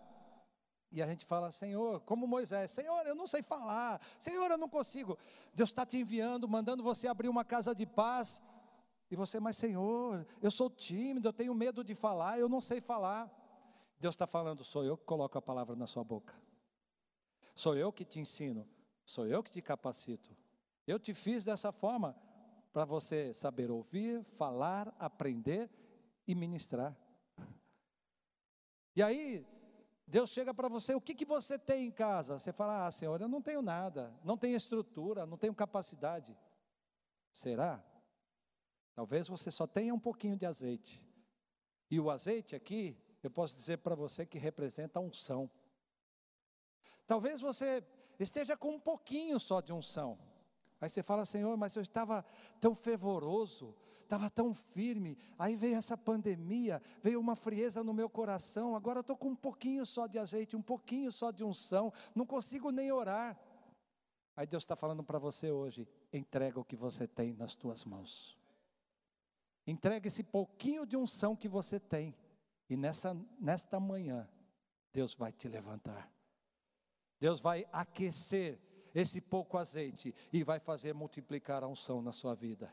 [0.91, 4.69] e a gente fala, Senhor, como Moisés, Senhor, eu não sei falar, Senhor, eu não
[4.69, 5.17] consigo.
[5.53, 8.41] Deus está te enviando, mandando você abrir uma casa de paz.
[9.09, 12.81] E você, mas Senhor, eu sou tímido, eu tenho medo de falar, eu não sei
[12.81, 13.31] falar.
[13.99, 16.33] Deus está falando, sou eu que coloco a palavra na sua boca.
[17.55, 18.67] Sou eu que te ensino,
[19.05, 20.35] sou eu que te capacito.
[20.85, 22.15] Eu te fiz dessa forma
[22.71, 25.69] para você saber ouvir, falar, aprender
[26.25, 26.95] e ministrar.
[28.95, 29.45] E aí,
[30.07, 32.39] Deus chega para você, o que, que você tem em casa?
[32.39, 36.37] Você fala, ah, Senhor, eu não tenho nada, não tenho estrutura, não tenho capacidade.
[37.29, 37.83] Será?
[38.95, 41.05] Talvez você só tenha um pouquinho de azeite.
[41.91, 45.51] E o azeite aqui, eu posso dizer para você que representa unção.
[47.05, 47.83] Talvez você
[48.17, 50.17] esteja com um pouquinho só de unção.
[50.79, 52.23] Aí você fala, Senhor, mas eu estava
[52.59, 55.17] tão fervoroso, estava tão firme.
[55.37, 58.75] Aí veio essa pandemia, veio uma frieza no meu coração.
[58.75, 62.69] Agora estou com um pouquinho só de azeite, um pouquinho só de unção, não consigo
[62.71, 63.37] nem orar.
[64.35, 68.37] Aí Deus está falando para você hoje: entrega o que você tem nas tuas mãos.
[69.65, 72.15] Entrega esse pouquinho de unção que você tem.
[72.69, 74.29] E nessa, nesta manhã,
[74.93, 76.09] Deus vai te levantar.
[77.19, 78.59] Deus vai aquecer
[78.99, 82.71] esse pouco azeite e vai fazer multiplicar a unção na sua vida.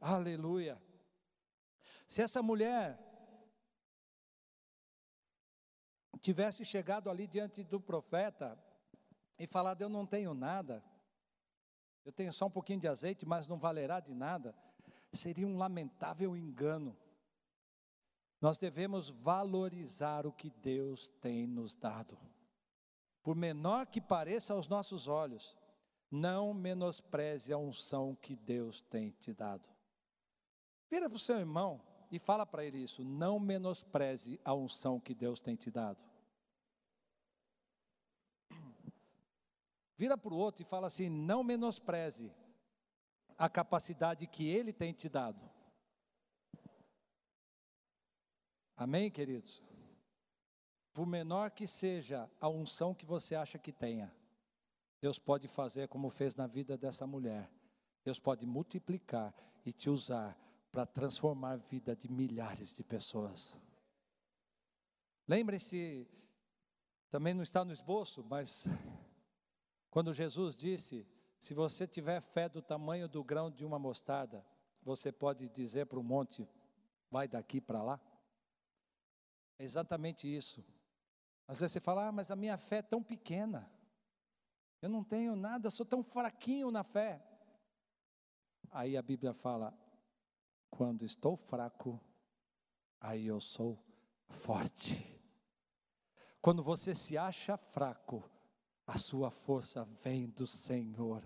[0.00, 0.80] Aleluia.
[2.06, 2.96] Se essa mulher
[6.20, 8.56] tivesse chegado ali diante do profeta
[9.36, 10.80] e falado: Eu não tenho nada,
[12.04, 14.54] eu tenho só um pouquinho de azeite, mas não valerá de nada,
[15.12, 16.96] seria um lamentável engano.
[18.40, 22.16] Nós devemos valorizar o que Deus tem nos dado
[23.28, 25.54] por menor que pareça aos nossos olhos,
[26.10, 29.68] não menospreze a unção que Deus tem te dado.
[30.90, 31.78] Vira para o seu irmão
[32.10, 36.02] e fala para ele isso: não menospreze a unção que Deus tem te dado.
[39.94, 42.32] Vira para o outro e fala assim: não menospreze
[43.36, 45.50] a capacidade que Ele tem te dado.
[48.74, 49.62] Amém, queridos?
[50.98, 54.12] Por menor que seja a unção que você acha que tenha,
[55.00, 57.48] Deus pode fazer como fez na vida dessa mulher.
[58.02, 59.32] Deus pode multiplicar
[59.64, 60.36] e te usar
[60.72, 63.56] para transformar a vida de milhares de pessoas.
[65.28, 66.04] Lembre-se,
[67.08, 68.66] também não está no esboço, mas
[69.90, 71.06] quando Jesus disse:
[71.38, 74.44] se você tiver fé do tamanho do grão de uma mostarda,
[74.82, 76.48] você pode dizer para o monte:
[77.08, 78.00] vai daqui para lá?
[79.60, 80.66] É exatamente isso.
[81.48, 83.68] Às vezes você fala, ah, mas a minha fé é tão pequena.
[84.82, 87.24] Eu não tenho nada, sou tão fraquinho na fé.
[88.70, 89.76] Aí a Bíblia fala:
[90.70, 92.00] quando estou fraco,
[93.00, 93.82] aí eu sou
[94.28, 95.18] forte.
[96.40, 98.30] Quando você se acha fraco,
[98.86, 101.24] a sua força vem do Senhor.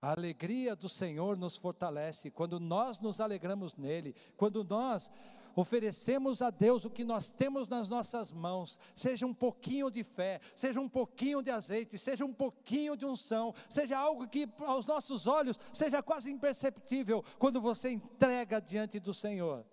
[0.00, 5.10] A alegria do Senhor nos fortalece quando nós nos alegramos nele, quando nós
[5.54, 10.40] oferecemos a Deus o que nós temos nas nossas mãos, seja um pouquinho de fé,
[10.54, 15.26] seja um pouquinho de azeite, seja um pouquinho de unção, seja algo que aos nossos
[15.26, 19.64] olhos seja quase imperceptível, quando você entrega diante do Senhor,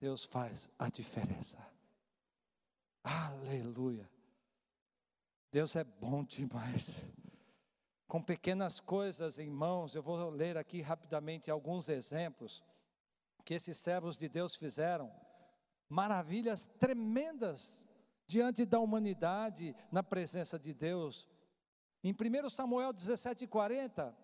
[0.00, 1.58] Deus faz a diferença.
[3.04, 4.10] Aleluia.
[5.50, 6.94] Deus é bom demais.
[8.08, 12.62] Com pequenas coisas em mãos, eu vou ler aqui rapidamente alguns exemplos
[13.44, 15.12] que esses servos de Deus fizeram,
[15.88, 17.86] maravilhas tremendas
[18.26, 21.28] diante da humanidade, na presença de Deus.
[22.02, 24.14] Em 1 Samuel 17,40,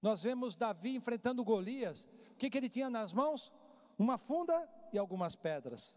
[0.00, 2.08] nós vemos Davi enfrentando Golias.
[2.32, 3.52] O que, que ele tinha nas mãos?
[3.96, 5.96] Uma funda e algumas pedras.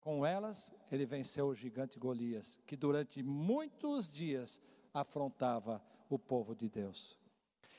[0.00, 4.60] Com elas, ele venceu o gigante Golias, que durante muitos dias
[4.92, 7.18] afrontava o povo de Deus.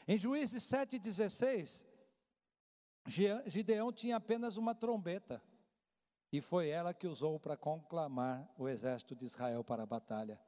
[0.07, 1.85] Em Juízes 7,16,
[3.09, 5.41] Gideão tinha apenas uma trombeta,
[6.31, 10.39] e foi ela que usou para conclamar o exército de Israel para a batalha.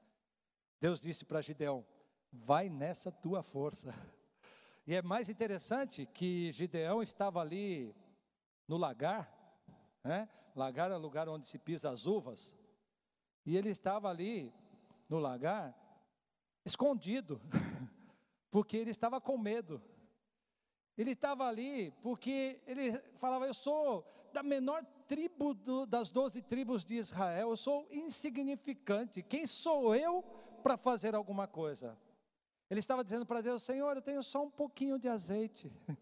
[0.79, 1.83] Deus disse para Gideão:
[2.31, 3.93] vai nessa tua força.
[4.87, 7.95] E é mais interessante que Gideão estava ali
[8.67, 9.31] no lagar,
[10.03, 10.27] né?
[10.55, 12.57] Lagar é o lugar onde se pisa as uvas.
[13.45, 14.51] E ele estava ali
[15.07, 15.77] no lagar,
[16.65, 17.39] escondido,
[18.49, 19.79] porque ele estava com medo.
[20.97, 26.85] Ele estava ali porque ele falava: Eu sou da menor tribo do, das doze tribos
[26.85, 29.21] de Israel, eu sou insignificante.
[29.21, 30.23] Quem sou eu
[30.63, 31.97] para fazer alguma coisa?
[32.69, 35.71] Ele estava dizendo para Deus: Senhor, eu tenho só um pouquinho de azeite.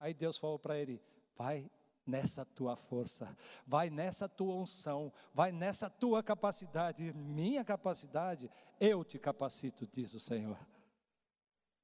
[0.00, 1.00] Aí Deus falou para ele:
[1.36, 1.70] Vai
[2.06, 9.18] nessa tua força, vai nessa tua unção, vai nessa tua capacidade, minha capacidade, eu te
[9.18, 10.58] capacito, diz o Senhor.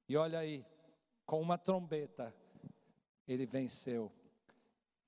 [0.07, 0.65] E olha aí,
[1.31, 2.35] com uma trombeta,
[3.25, 4.11] ele venceu,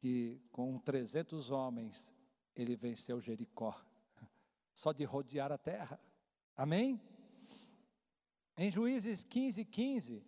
[0.01, 2.15] e com 300 homens,
[2.55, 3.75] ele venceu Jericó,
[4.73, 5.99] só de rodear a terra,
[6.55, 7.01] amém?
[8.57, 10.25] Em Juízes 15, 15,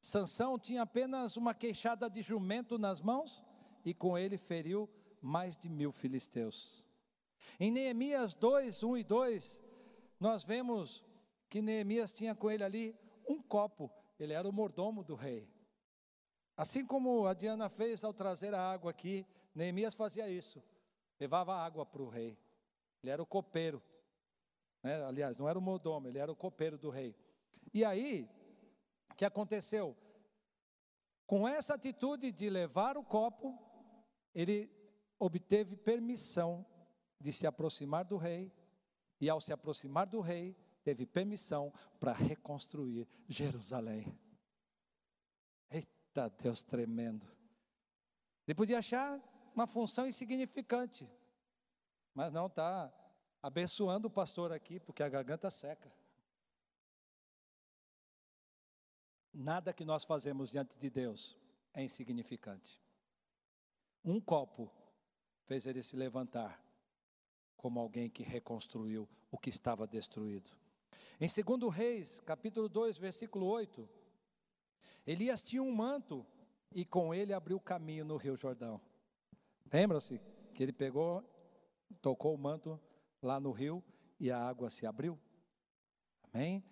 [0.00, 3.44] Sansão tinha apenas uma queixada de jumento nas mãos
[3.84, 4.88] e com ele feriu
[5.20, 6.82] mais de mil filisteus.
[7.60, 9.62] Em Neemias 2, 1 e 2,
[10.18, 11.04] nós vemos
[11.50, 12.96] que Neemias tinha com ele ali
[13.28, 13.92] um copo,
[14.24, 15.48] ele era o mordomo do rei.
[16.56, 20.62] Assim como a Diana fez ao trazer a água aqui, Neemias fazia isso,
[21.18, 22.38] levava água para o rei,
[23.02, 23.82] ele era o copeiro,
[24.82, 25.04] né?
[25.04, 27.14] aliás, não era o mordomo, ele era o copeiro do rei.
[27.72, 28.28] E aí,
[29.10, 29.96] o que aconteceu?
[31.26, 33.58] Com essa atitude de levar o copo,
[34.34, 34.70] ele
[35.18, 36.66] obteve permissão
[37.20, 38.52] de se aproximar do rei,
[39.20, 44.16] e ao se aproximar do rei, teve permissão para reconstruir Jerusalém.
[45.70, 47.26] Eita Deus tremendo.
[48.46, 49.18] Ele podia achar
[49.54, 51.08] uma função insignificante,
[52.12, 52.92] mas não está
[53.42, 55.92] abençoando o pastor aqui, porque a garganta seca.
[59.32, 61.36] Nada que nós fazemos diante de Deus
[61.72, 62.80] é insignificante.
[64.04, 64.70] Um copo
[65.44, 66.62] fez ele se levantar
[67.56, 70.50] como alguém que reconstruiu o que estava destruído.
[71.20, 73.88] Em 2 Reis, capítulo 2, versículo 8,
[75.06, 76.26] Elias tinha um manto
[76.72, 78.80] e com ele abriu caminho no Rio Jordão.
[79.72, 80.20] Lembra-se
[80.54, 81.22] que ele pegou,
[82.00, 82.80] tocou o manto
[83.22, 83.82] lá no rio
[84.18, 85.18] e a água se abriu?
[86.32, 86.64] Amém?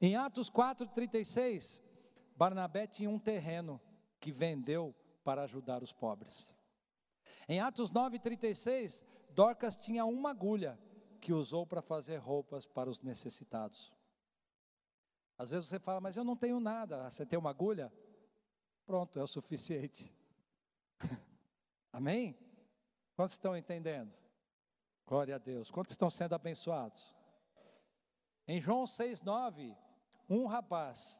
[0.00, 1.82] Em Atos 4,36,
[2.36, 3.80] Barnabé tinha um terreno
[4.20, 6.54] que vendeu para ajudar os pobres.
[7.48, 10.78] Em Atos 9,36, Dorcas tinha uma agulha
[11.24, 13.90] que usou para fazer roupas para os necessitados.
[15.38, 17.10] Às vezes você fala, mas eu não tenho nada.
[17.10, 17.90] Você tem uma agulha?
[18.84, 20.14] Pronto, é o suficiente.
[21.90, 22.36] Amém?
[23.16, 24.12] Quantos estão entendendo?
[25.06, 25.70] Glória a Deus.
[25.70, 27.16] Quantos estão sendo abençoados?
[28.46, 29.74] Em João 6,9,
[30.28, 31.18] um rapaz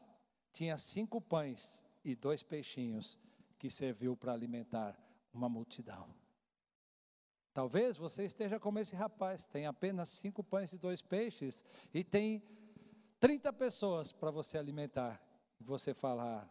[0.53, 3.17] tinha cinco pães e dois peixinhos
[3.57, 4.95] que serviu para alimentar
[5.33, 6.13] uma multidão.
[7.55, 11.63] Talvez você esteja como esse rapaz, tem apenas cinco pães e dois peixes
[11.93, 12.43] e tem
[13.17, 15.21] 30 pessoas para você alimentar.
[15.57, 16.49] E você falar, ah,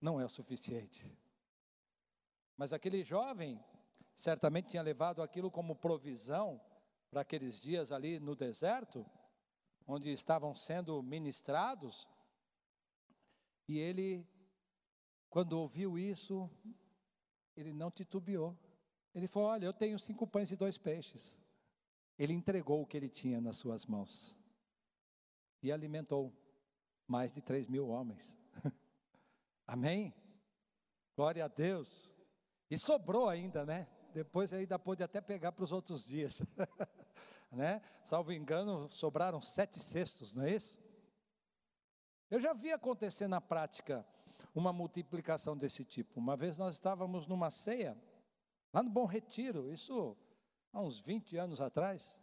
[0.00, 1.12] não é o suficiente.
[2.56, 3.60] Mas aquele jovem
[4.14, 6.60] certamente tinha levado aquilo como provisão
[7.10, 9.04] para aqueles dias ali no deserto
[9.84, 12.08] onde estavam sendo ministrados,
[13.66, 14.24] e ele,
[15.28, 16.48] quando ouviu isso,
[17.56, 18.56] ele não titubeou.
[19.16, 21.40] Ele falou: Olha, eu tenho cinco pães e dois peixes.
[22.18, 24.36] Ele entregou o que ele tinha nas suas mãos
[25.62, 26.30] e alimentou
[27.06, 28.36] mais de três mil homens.
[29.66, 30.14] Amém?
[31.16, 32.10] Glória a Deus.
[32.70, 33.88] E sobrou ainda, né?
[34.12, 36.42] Depois ainda pôde até pegar para os outros dias.
[37.50, 37.80] né?
[38.04, 40.78] Salvo engano, sobraram sete cestos, não é isso?
[42.30, 44.06] Eu já vi acontecer na prática
[44.54, 46.20] uma multiplicação desse tipo.
[46.20, 47.96] Uma vez nós estávamos numa ceia,
[48.72, 50.16] lá no Bom Retiro, isso
[50.72, 52.20] há uns 20 anos atrás,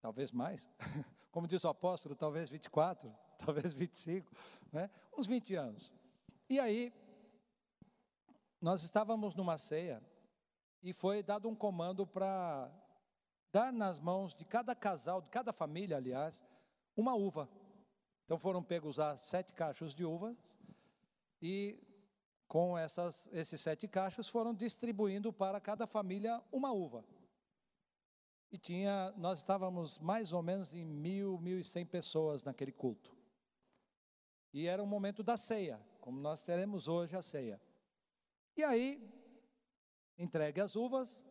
[0.00, 0.70] talvez mais.
[1.30, 3.12] Como diz o apóstolo, talvez 24,
[3.44, 4.32] talvez 25,
[4.72, 4.90] né?
[5.16, 5.92] uns 20 anos.
[6.48, 6.92] E aí,
[8.60, 10.02] nós estávamos numa ceia
[10.82, 12.70] e foi dado um comando para
[13.52, 16.44] dar nas mãos de cada casal, de cada família, aliás,
[16.96, 17.48] uma uva.
[18.24, 20.58] Então foram pegos lá sete cachos de uvas
[21.40, 21.78] e
[22.46, 27.04] com essas, esses sete cachos foram distribuindo para cada família uma uva.
[28.50, 33.16] E tinha, nós estávamos mais ou menos em mil, mil e cem pessoas naquele culto.
[34.52, 37.60] E era o momento da ceia, como nós teremos hoje a ceia.
[38.56, 39.02] E aí,
[40.16, 41.22] entregue as uvas,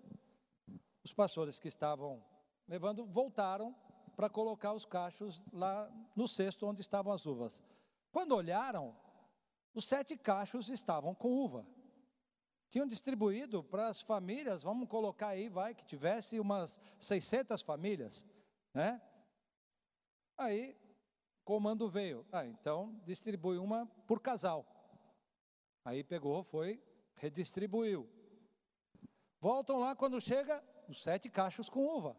[1.03, 2.23] os pastores que estavam
[2.67, 3.75] levando voltaram
[4.15, 7.63] para colocar os cachos lá no cesto onde estavam as uvas.
[8.11, 8.95] Quando olharam,
[9.75, 11.67] os sete cachos estavam com uva.
[12.69, 18.25] Tinham distribuído para as famílias, vamos colocar aí, vai, que tivesse umas 600 famílias,
[18.73, 19.01] né?
[20.37, 20.75] Aí,
[21.43, 24.65] comando veio, ah, então distribui uma por casal.
[25.83, 26.81] Aí pegou, foi,
[27.15, 28.09] redistribuiu.
[29.39, 32.17] Voltam lá quando chega, os sete cachos com uva.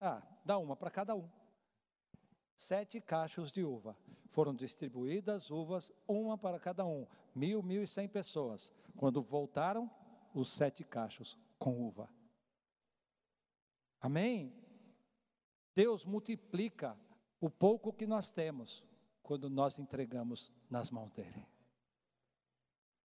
[0.00, 1.28] Ah, dá uma para cada um.
[2.58, 3.96] Sete cachos de uva.
[4.26, 7.06] Foram distribuídas uvas, uma para cada um.
[7.32, 8.72] Mil, mil e cem pessoas.
[8.96, 9.88] Quando voltaram,
[10.34, 12.10] os sete cachos com uva.
[14.00, 14.52] Amém?
[15.72, 16.98] Deus multiplica
[17.40, 18.82] o pouco que nós temos
[19.22, 21.46] quando nós entregamos nas mãos dele.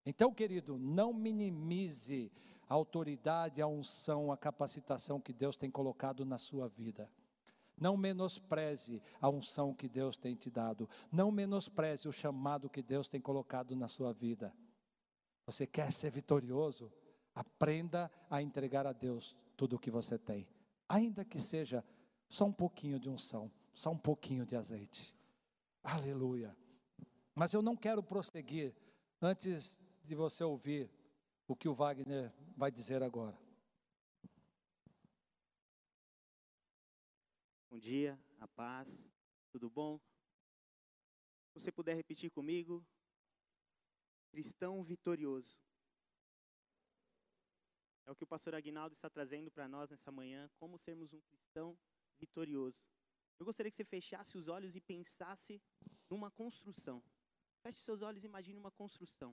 [0.03, 2.31] Então, querido, não minimize
[2.67, 7.07] a autoridade, a unção, a capacitação que Deus tem colocado na sua vida.
[7.79, 10.89] Não menospreze a unção que Deus tem te dado.
[11.11, 14.53] Não menospreze o chamado que Deus tem colocado na sua vida.
[15.45, 16.91] Você quer ser vitorioso?
[17.35, 20.47] Aprenda a entregar a Deus tudo o que você tem,
[20.87, 21.83] ainda que seja
[22.29, 25.15] só um pouquinho de unção, só um pouquinho de azeite.
[25.83, 26.55] Aleluia.
[27.35, 28.75] Mas eu não quero prosseguir
[29.21, 30.89] antes de você ouvir
[31.47, 33.37] o que o Wagner vai dizer agora.
[37.73, 39.11] Bom dia, a paz,
[39.49, 39.99] tudo bom?
[41.47, 42.85] Se você puder repetir comigo,
[44.29, 45.57] cristão vitorioso.
[48.05, 51.21] É o que o pastor Aguinaldo está trazendo para nós nessa manhã, como sermos um
[51.21, 51.75] cristão
[52.19, 52.77] vitorioso.
[53.39, 55.59] Eu gostaria que você fechasse os olhos e pensasse
[56.07, 57.03] numa construção.
[57.63, 59.31] Feche seus olhos e imagine uma construção.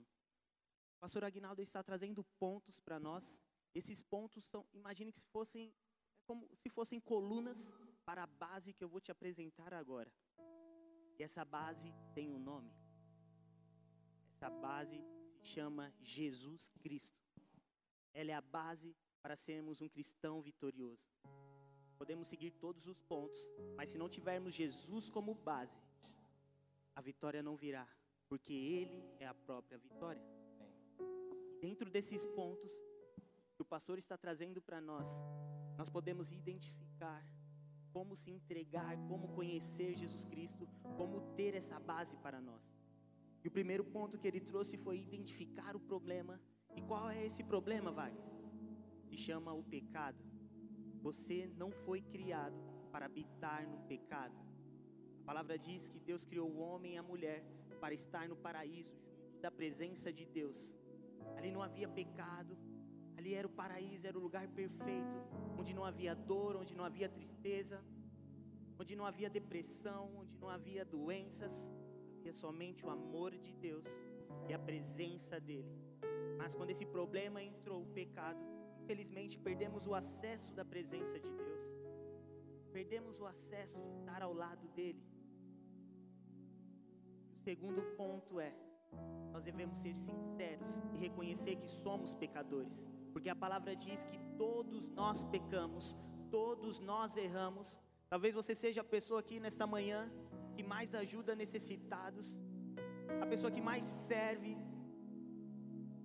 [0.97, 3.39] O pastor Aguinaldo está trazendo pontos para nós.
[3.75, 5.71] Esses pontos são, imagine que se fossem,
[6.17, 7.71] é como se fossem colunas
[8.05, 10.11] para a base que eu vou te apresentar agora.
[11.17, 12.71] E essa base tem um nome.
[14.33, 15.03] Essa base
[15.35, 17.21] se chama Jesus Cristo.
[18.13, 21.07] Ela é a base para sermos um cristão vitorioso.
[21.97, 23.39] Podemos seguir todos os pontos,
[23.75, 25.79] mas se não tivermos Jesus como base,
[26.95, 27.87] a vitória não virá,
[28.27, 30.41] porque Ele é a própria vitória
[31.61, 32.71] dentro desses pontos
[33.55, 35.07] que o pastor está trazendo para nós,
[35.77, 37.23] nós podemos identificar
[37.93, 40.67] como se entregar, como conhecer Jesus Cristo,
[40.97, 42.63] como ter essa base para nós.
[43.43, 46.39] E o primeiro ponto que ele trouxe foi identificar o problema.
[46.75, 48.23] E qual é esse problema, Wagner?
[49.07, 50.23] Se chama o pecado.
[51.01, 52.57] Você não foi criado
[52.91, 54.37] para habitar no pecado.
[55.21, 57.43] A palavra diz que Deus criou o homem e a mulher
[57.79, 60.75] para estar no paraíso, junto da presença de Deus.
[61.35, 62.55] Ali não havia pecado,
[63.21, 65.15] ali era o paraíso, era o lugar perfeito,
[65.59, 67.77] onde não havia dor, onde não havia tristeza,
[68.81, 71.55] onde não havia depressão, onde não havia doenças,
[72.17, 73.85] havia somente o amor de Deus
[74.49, 75.75] e a presença dEle.
[76.39, 78.43] Mas quando esse problema entrou, o pecado,
[78.81, 81.63] infelizmente perdemos o acesso da presença de Deus,
[82.77, 85.05] perdemos o acesso de estar ao lado dEle.
[87.35, 88.51] O segundo ponto é,
[89.31, 94.89] nós devemos ser sinceros e reconhecer que somos pecadores, porque a palavra diz que todos
[94.99, 95.95] nós pecamos,
[96.29, 97.79] todos nós erramos.
[98.09, 99.99] Talvez você seja a pessoa aqui nesta manhã
[100.55, 102.27] que mais ajuda necessitados,
[103.23, 104.57] a pessoa que mais serve.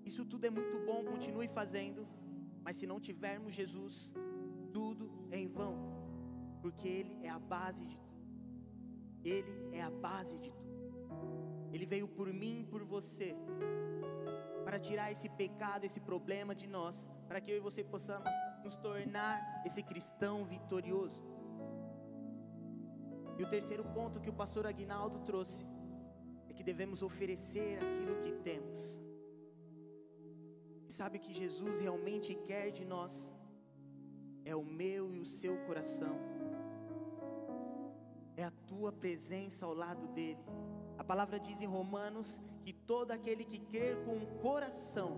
[0.04, 2.06] Isso tudo é muito bom, continue fazendo,
[2.64, 4.14] mas se não tivermos Jesus,
[4.72, 5.74] tudo é em vão,
[6.62, 8.06] porque Ele é a base de tudo.
[9.24, 10.66] Ele é a base de tudo.
[11.72, 13.34] Ele veio por mim e por você,
[14.66, 16.96] para tirar esse pecado, esse problema de nós,
[17.28, 18.28] para que eu e você possamos
[18.64, 21.20] nos tornar esse cristão vitorioso.
[23.38, 25.64] E o terceiro ponto que o pastor Aguinaldo trouxe
[26.48, 28.80] é que devemos oferecer aquilo que temos.
[30.88, 33.14] E sabe o que Jesus realmente quer de nós?
[34.44, 36.16] É o meu e o seu coração,
[38.36, 40.44] é a tua presença ao lado dEle
[40.98, 45.12] a palavra diz em Romanos que todo aquele que crer com o coração,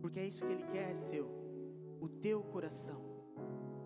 [0.00, 1.26] porque é isso que ele quer, seu,
[2.00, 3.00] o teu coração,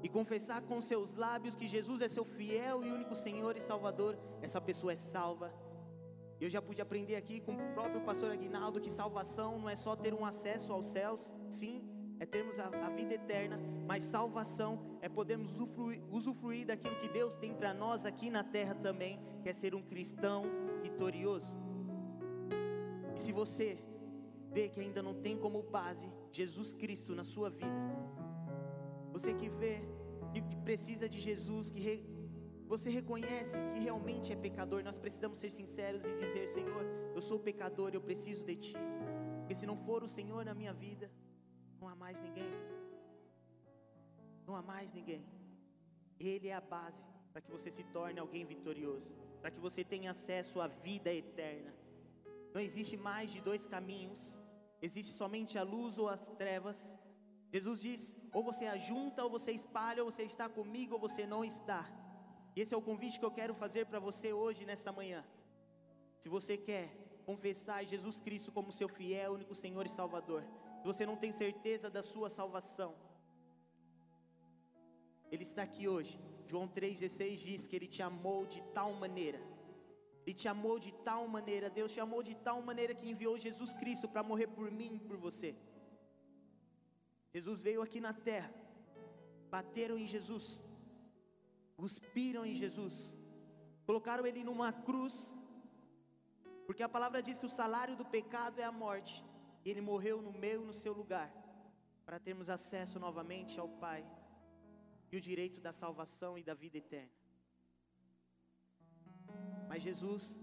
[0.02, 4.16] e confessar com seus lábios que Jesus é seu fiel e único Senhor e Salvador,
[4.40, 5.52] essa pessoa é salva.
[6.40, 9.94] Eu já pude aprender aqui com o próprio pastor Aguinaldo que salvação não é só
[9.94, 11.86] ter um acesso aos céus, sim,
[12.18, 17.36] é termos a, a vida eterna, mas salvação é podermos usufruir, usufruir daquilo que Deus
[17.36, 20.44] tem para nós aqui na terra também, que é ser um cristão
[20.82, 21.63] vitorioso.
[23.16, 23.78] E se você
[24.50, 27.82] vê que ainda não tem como base Jesus Cristo na sua vida,
[29.12, 29.82] você que vê
[30.32, 32.04] que precisa de Jesus, que re,
[32.66, 36.84] você reconhece que realmente é pecador, nós precisamos ser sinceros e dizer: Senhor,
[37.14, 38.76] eu sou pecador, eu preciso de Ti.
[39.38, 41.10] Porque se não for o Senhor na minha vida,
[41.80, 42.50] não há mais ninguém.
[44.46, 45.24] Não há mais ninguém.
[46.18, 49.10] Ele é a base para que você se torne alguém vitorioso,
[49.40, 51.72] para que você tenha acesso à vida eterna.
[52.54, 54.38] Não existe mais de dois caminhos,
[54.80, 56.78] existe somente a luz ou as trevas.
[57.52, 58.02] Jesus diz:
[58.32, 61.82] ou você ajunta, ou você espalha, ou você está comigo, ou você não está.
[62.54, 65.24] E esse é o convite que eu quero fazer para você hoje, nesta manhã.
[66.20, 66.86] Se você quer
[67.26, 70.44] confessar Jesus Cristo como seu fiel, único Senhor e Salvador,
[70.80, 72.94] se você não tem certeza da sua salvação,
[75.32, 76.18] Ele está aqui hoje.
[76.46, 79.40] João 3,16 diz que Ele te amou de tal maneira,
[80.26, 83.72] Ele te amou de tal maneira, Deus te amou de tal maneira que enviou Jesus
[83.74, 85.54] Cristo para morrer por mim e por você.
[87.34, 88.50] Jesus veio aqui na terra,
[89.50, 90.62] bateram em Jesus,
[91.76, 93.12] cuspiram em Jesus,
[93.84, 95.14] colocaram ele numa cruz,
[96.66, 99.22] porque a palavra diz que o salário do pecado é a morte,
[99.64, 101.30] e ele morreu no meu e no seu lugar,
[102.06, 104.06] para termos acesso novamente ao Pai
[105.10, 107.23] e o direito da salvação e da vida eterna.
[109.68, 110.38] Mas Jesus,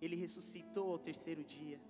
[0.00, 1.80] ele ressuscitou ao terceiro dia,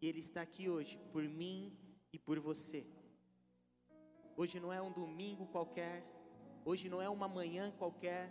[0.00, 1.72] e ele está aqui hoje por mim
[2.12, 2.86] e por você.
[4.36, 6.04] Hoje não é um domingo qualquer,
[6.66, 8.22] Hoje não é uma manhã qualquer.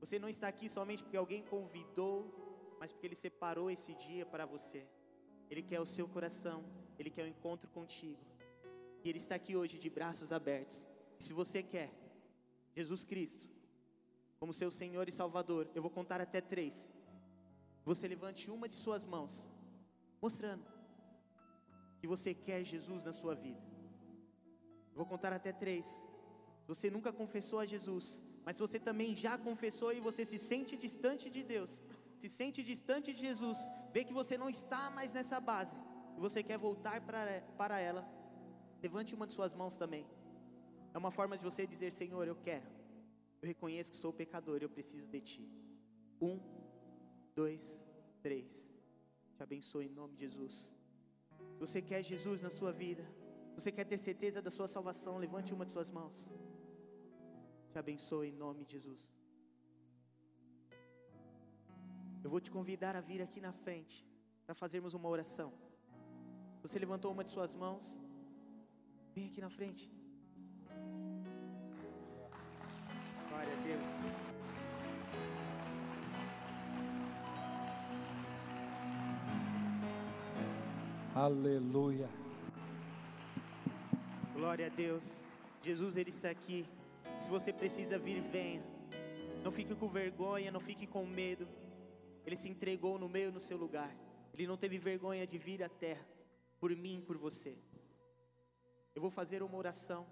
[0.00, 2.16] Você não está aqui somente porque alguém convidou,
[2.80, 4.86] mas porque Ele separou esse dia para você.
[5.50, 6.64] Ele quer o seu coração,
[6.98, 8.24] Ele quer o um encontro contigo.
[9.02, 10.86] E Ele está aqui hoje de braços abertos.
[11.18, 11.90] Se você quer
[12.74, 13.46] Jesus Cristo
[14.44, 16.74] como seu Senhor e Salvador, eu vou contar até três.
[17.82, 19.48] Você levante uma de suas mãos,
[20.20, 20.66] mostrando
[21.98, 23.62] que você quer Jesus na sua vida.
[24.92, 25.86] Eu vou contar até três
[26.66, 31.30] você nunca confessou a Jesus, mas você também já confessou e você se sente distante
[31.30, 31.70] de Deus,
[32.18, 33.58] se sente distante de Jesus,
[33.94, 35.76] vê que você não está mais nessa base
[36.16, 38.06] e você quer voltar para, para ela,
[38.82, 40.06] levante uma de suas mãos também.
[40.94, 42.66] É uma forma de você dizer: Senhor, eu quero,
[43.44, 45.44] eu reconheço que sou pecador, eu preciso de Ti.
[46.28, 46.36] Um,
[47.40, 47.64] dois,
[48.26, 48.50] três.
[49.36, 50.56] Te abençoe em nome de Jesus.
[51.54, 53.04] Se você quer Jesus na sua vida,
[53.58, 56.18] você quer ter certeza da sua salvação, levante uma de suas mãos
[57.74, 59.00] te abençoe em nome de Jesus.
[62.24, 63.96] Eu vou te convidar a vir aqui na frente
[64.44, 65.48] para fazermos uma oração.
[66.62, 67.84] Você levantou uma de suas mãos?
[69.14, 69.84] Vem aqui na frente.
[73.44, 73.88] Glória a Deus.
[81.14, 82.08] Aleluia.
[84.32, 85.26] Glória a Deus.
[85.60, 86.66] Jesus, Ele está aqui.
[87.20, 88.62] Se você precisa vir, venha.
[89.42, 91.46] Não fique com vergonha, não fique com medo.
[92.24, 93.94] Ele se entregou no meio no seu lugar.
[94.32, 96.06] Ele não teve vergonha de vir à terra
[96.58, 97.58] por mim, por você.
[98.94, 100.06] Eu vou fazer uma oração.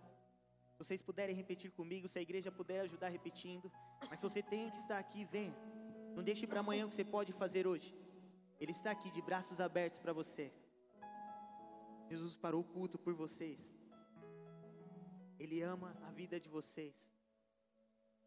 [0.73, 3.71] Se vocês puderem repetir comigo, se a igreja puder ajudar repetindo,
[4.09, 5.55] mas se você tem que estar aqui, venha.
[6.17, 7.95] Não deixe para amanhã o que você pode fazer hoje.
[8.61, 10.53] Ele está aqui de braços abertos para você.
[12.11, 13.61] Jesus parou o culto por vocês.
[15.39, 16.97] Ele ama a vida de vocês.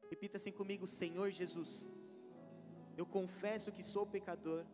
[0.10, 1.72] Repita assim comigo: Senhor Jesus,
[2.98, 4.66] eu confesso que sou pecador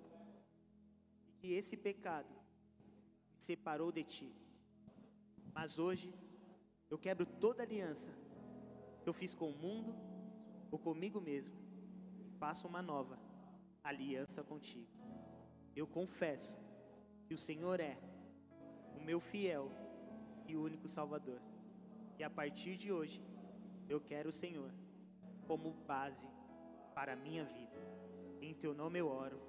[1.28, 2.34] e que esse pecado
[3.34, 4.30] me separou de ti.
[5.53, 6.13] Mas hoje
[6.92, 8.12] eu quebro toda aliança
[9.02, 9.96] que eu fiz com o mundo
[10.70, 11.56] ou comigo mesmo
[12.20, 13.18] e faço uma nova
[13.82, 14.92] aliança contigo.
[15.74, 16.58] Eu confesso
[17.26, 17.98] que o Senhor é
[18.94, 19.72] o meu fiel
[20.46, 21.42] e único Salvador.
[22.20, 23.24] E a partir de hoje,
[23.88, 24.72] eu quero o Senhor
[25.48, 26.28] como base
[26.94, 27.80] para a minha vida.
[28.42, 29.39] Em teu nome eu oro.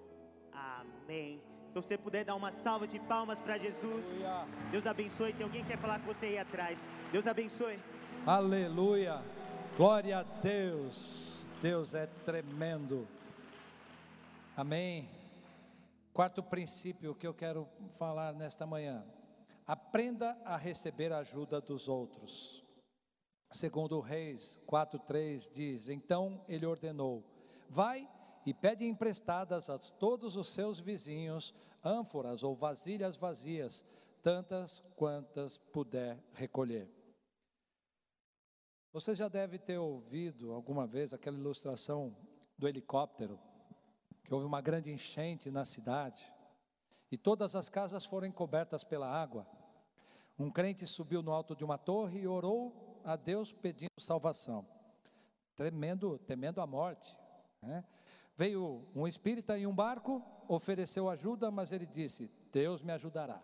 [0.52, 1.42] Amém.
[1.72, 4.04] Se você puder dar uma salva de palmas para Jesus.
[4.70, 5.32] Deus abençoe.
[5.32, 6.86] Tem alguém que quer falar com você aí atrás?
[7.10, 7.78] Deus abençoe.
[8.26, 9.22] Aleluia.
[9.74, 11.48] Glória a Deus.
[11.62, 13.08] Deus é tremendo.
[14.54, 15.08] Amém.
[16.12, 19.02] Quarto princípio que eu quero falar nesta manhã.
[19.66, 22.62] Aprenda a receber a ajuda dos outros.
[23.50, 27.24] Segundo Reis 4:3 diz: Então ele ordenou:
[27.66, 28.06] Vai
[28.44, 33.84] e pede emprestadas a todos os seus vizinhos ânforas ou vasilhas vazias,
[34.22, 36.88] tantas quantas puder recolher.
[38.92, 42.14] Você já deve ter ouvido alguma vez aquela ilustração
[42.58, 43.38] do helicóptero,
[44.24, 46.30] que houve uma grande enchente na cidade
[47.12, 49.46] e todas as casas foram cobertas pela água.
[50.38, 54.66] Um crente subiu no alto de uma torre e orou a Deus pedindo salvação,
[55.54, 57.14] tremendo, temendo a morte.
[57.60, 57.84] Né?
[58.34, 63.42] Veio um espírita em um barco, ofereceu ajuda, mas ele disse: Deus me ajudará.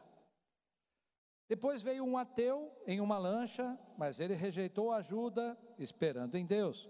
[1.48, 6.88] Depois veio um ateu em uma lancha, mas ele rejeitou a ajuda, esperando em Deus.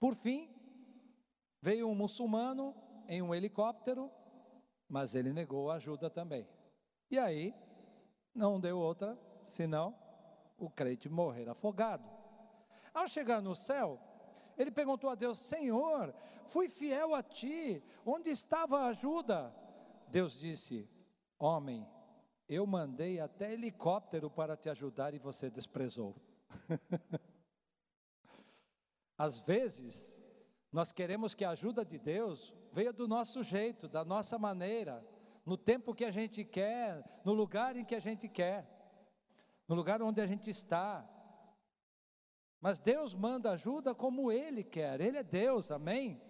[0.00, 0.48] Por fim,
[1.60, 2.74] veio um muçulmano
[3.06, 4.10] em um helicóptero,
[4.88, 6.48] mas ele negou a ajuda também.
[7.10, 7.54] E aí,
[8.34, 9.94] não deu outra, senão
[10.56, 12.08] o crente morrer afogado.
[12.94, 14.00] Ao chegar no céu,
[14.58, 16.14] ele perguntou a Deus: Senhor,
[16.46, 19.54] fui fiel a ti, onde estava a ajuda?
[20.08, 20.88] Deus disse:
[21.38, 21.86] Homem,
[22.48, 26.16] eu mandei até helicóptero para te ajudar e você desprezou.
[29.16, 30.16] Às vezes,
[30.72, 35.04] nós queremos que a ajuda de Deus venha do nosso jeito, da nossa maneira,
[35.44, 38.66] no tempo que a gente quer, no lugar em que a gente quer,
[39.66, 41.08] no lugar onde a gente está.
[42.60, 46.20] Mas Deus manda ajuda como Ele quer, Ele é Deus, amém?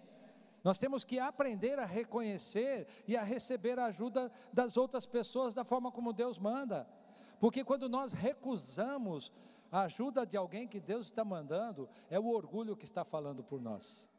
[0.63, 5.63] Nós temos que aprender a reconhecer e a receber a ajuda das outras pessoas da
[5.63, 6.87] forma como Deus manda.
[7.39, 9.31] Porque quando nós recusamos
[9.71, 13.61] a ajuda de alguém que Deus está mandando, é o orgulho que está falando por
[13.61, 14.09] nós.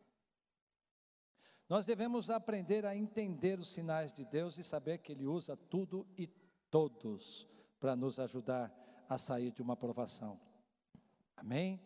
[1.68, 6.06] Nós devemos aprender a entender os sinais de Deus e saber que Ele usa tudo
[6.16, 6.26] e
[6.70, 7.46] todos
[7.78, 8.74] para nos ajudar
[9.08, 10.40] a sair de uma provação.
[11.36, 11.80] Amém?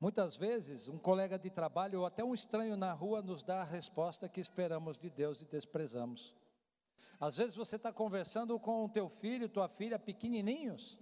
[0.00, 3.64] Muitas vezes, um colega de trabalho ou até um estranho na rua nos dá a
[3.64, 6.34] resposta que esperamos de Deus e desprezamos.
[7.20, 10.98] Às vezes você está conversando com o teu filho, tua filha, pequenininhos,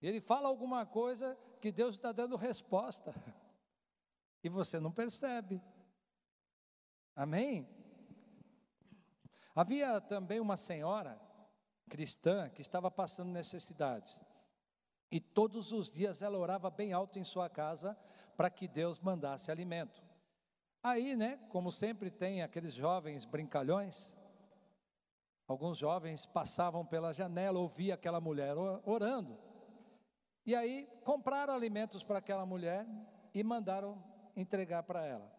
[0.00, 3.14] e ele fala alguma coisa que Deus está dando resposta,
[4.42, 5.62] e você não percebe.
[7.14, 7.68] Amém?
[9.54, 11.20] Havia também uma senhora
[11.90, 14.24] cristã que estava passando necessidades.
[15.12, 17.94] E todos os dias ela orava bem alto em sua casa
[18.34, 20.02] para que Deus mandasse alimento.
[20.82, 24.16] Aí, né, como sempre tem aqueles jovens brincalhões,
[25.46, 28.56] alguns jovens passavam pela janela, ouvia aquela mulher
[28.86, 29.38] orando.
[30.46, 32.86] E aí compraram alimentos para aquela mulher
[33.34, 34.02] e mandaram
[34.34, 35.30] entregar para ela.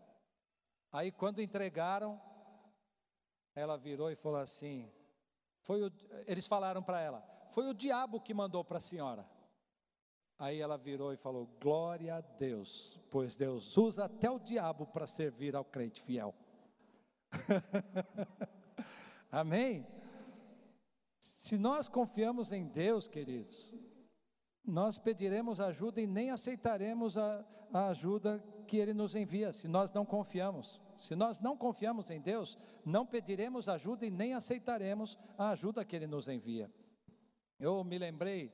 [0.91, 2.21] Aí quando entregaram,
[3.55, 4.87] ela virou e falou assim:
[5.61, 5.91] foi o,
[6.27, 9.32] eles falaram para ela, foi o diabo que mandou para a senhora.
[10.43, 15.07] Aí ela virou e falou: Glória a Deus, pois Deus usa até o diabo para
[15.07, 16.35] servir ao crente fiel.
[19.31, 19.87] Amém?
[21.17, 23.73] Se nós confiamos em Deus, queridos,
[24.65, 29.93] nós pediremos ajuda e nem aceitaremos a, a ajuda que Ele nos envia, se nós
[29.93, 30.81] não confiamos.
[30.97, 35.95] Se nós não confiamos em Deus, não pediremos ajuda e nem aceitaremos a ajuda que
[35.95, 36.69] Ele nos envia.
[37.57, 38.51] Eu me lembrei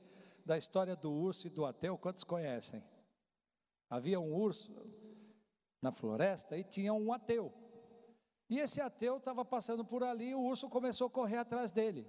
[0.50, 2.82] da história do urso e do ateu, quantos conhecem?
[3.88, 4.74] Havia um urso
[5.80, 7.54] na floresta e tinha um ateu.
[8.48, 12.04] E esse ateu estava passando por ali e o urso começou a correr atrás dele.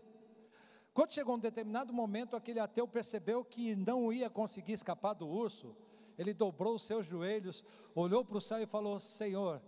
[0.92, 5.78] Quando chegou um determinado momento, aquele ateu percebeu que não ia conseguir escapar do urso.
[6.18, 7.64] Ele dobrou os seus joelhos,
[7.94, 9.62] olhou para o céu e falou: Senhor,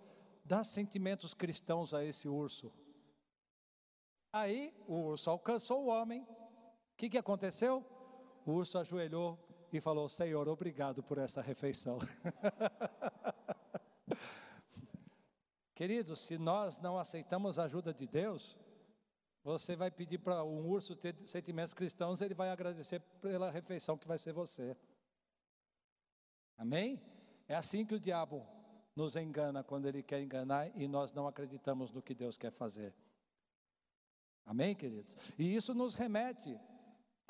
[0.43, 2.73] dá sentimentos cristãos a esse urso.
[4.31, 6.23] Aí o urso alcançou o homem.
[6.23, 7.85] O que, que aconteceu?
[8.45, 9.39] O urso ajoelhou
[9.71, 11.99] e falou: Senhor, obrigado por essa refeição.
[15.73, 18.57] Queridos, se nós não aceitamos a ajuda de Deus,
[19.43, 24.07] você vai pedir para um urso ter sentimentos cristãos, ele vai agradecer pela refeição que
[24.07, 24.77] vai ser você.
[26.57, 27.01] Amém?
[27.47, 28.47] É assim que o diabo
[28.95, 32.93] nos engana quando ele quer enganar e nós não acreditamos no que Deus quer fazer.
[34.45, 35.17] Amém, queridos?
[35.37, 36.57] E isso nos remete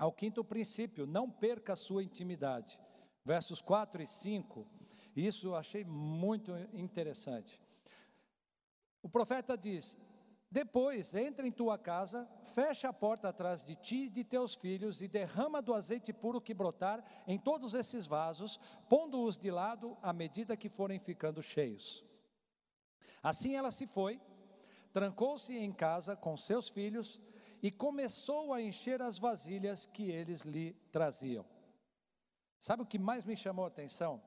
[0.04, 2.78] ao quinto princípio, não perca a sua intimidade.
[3.24, 4.68] Versos 4 e 5,
[5.16, 7.58] isso eu achei muito interessante.
[9.02, 9.98] O profeta diz:
[10.52, 15.02] Depois entra em tua casa, fecha a porta atrás de ti e de teus filhos,
[15.02, 20.12] e derrama do azeite puro que brotar em todos esses vasos, pondo-os de lado à
[20.12, 22.04] medida que forem ficando cheios.
[23.22, 24.20] Assim ela se foi,
[24.92, 27.22] trancou-se em casa com seus filhos,
[27.64, 31.46] e começou a encher as vasilhas que eles lhe traziam.
[32.60, 34.22] Sabe o que mais me chamou a atenção?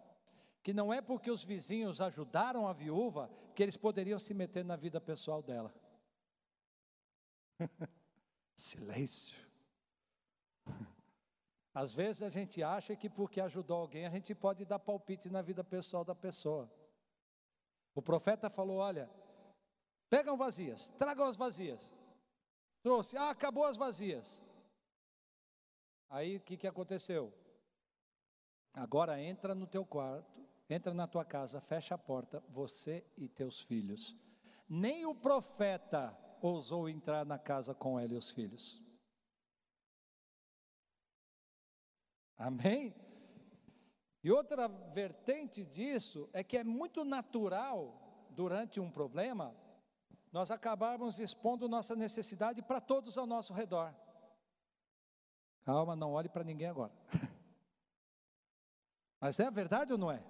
[0.62, 4.74] Que não é porque os vizinhos ajudaram a viúva que eles poderiam se meter na
[4.74, 5.74] vida pessoal dela.
[8.56, 9.36] Silêncio.
[11.74, 15.42] Às vezes a gente acha que porque ajudou alguém a gente pode dar palpite na
[15.42, 16.72] vida pessoal da pessoa.
[17.94, 19.10] O profeta falou: olha,
[20.08, 21.94] pegam vazias, tragam as vazias.
[22.86, 24.40] Trouxe, ah, acabou as vazias.
[26.08, 27.34] Aí o que, que aconteceu?
[28.72, 33.60] Agora entra no teu quarto, entra na tua casa, fecha a porta, você e teus
[33.60, 34.14] filhos.
[34.68, 38.80] Nem o profeta ousou entrar na casa com ela e os filhos.
[42.36, 42.94] Amém?
[44.22, 49.52] E outra vertente disso é que é muito natural, durante um problema,
[50.36, 53.94] nós acabarmos expondo nossa necessidade para todos ao nosso redor.
[55.64, 56.92] Calma, não olhe para ninguém agora.
[59.18, 60.22] Mas é verdade ou não é?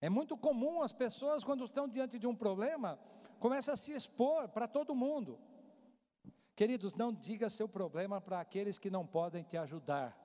[0.00, 3.00] É muito comum as pessoas, quando estão diante de um problema,
[3.40, 5.40] começam a se expor para todo mundo.
[6.54, 10.16] Queridos, não diga seu problema para aqueles que não podem te ajudar.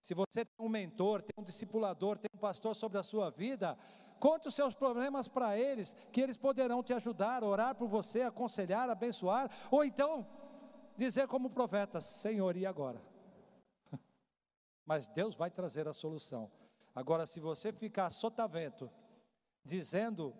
[0.00, 3.76] Se você tem um mentor, tem um discipulador, tem um pastor sobre a sua vida,
[4.20, 8.88] conte os seus problemas para eles, que eles poderão te ajudar, orar por você, aconselhar,
[8.88, 10.26] abençoar, ou então
[10.94, 13.02] dizer como profeta: Senhor, e agora?
[14.84, 16.52] Mas Deus vai trazer a solução.
[16.94, 18.90] Agora, se você ficar sotavento,
[19.64, 20.34] dizendo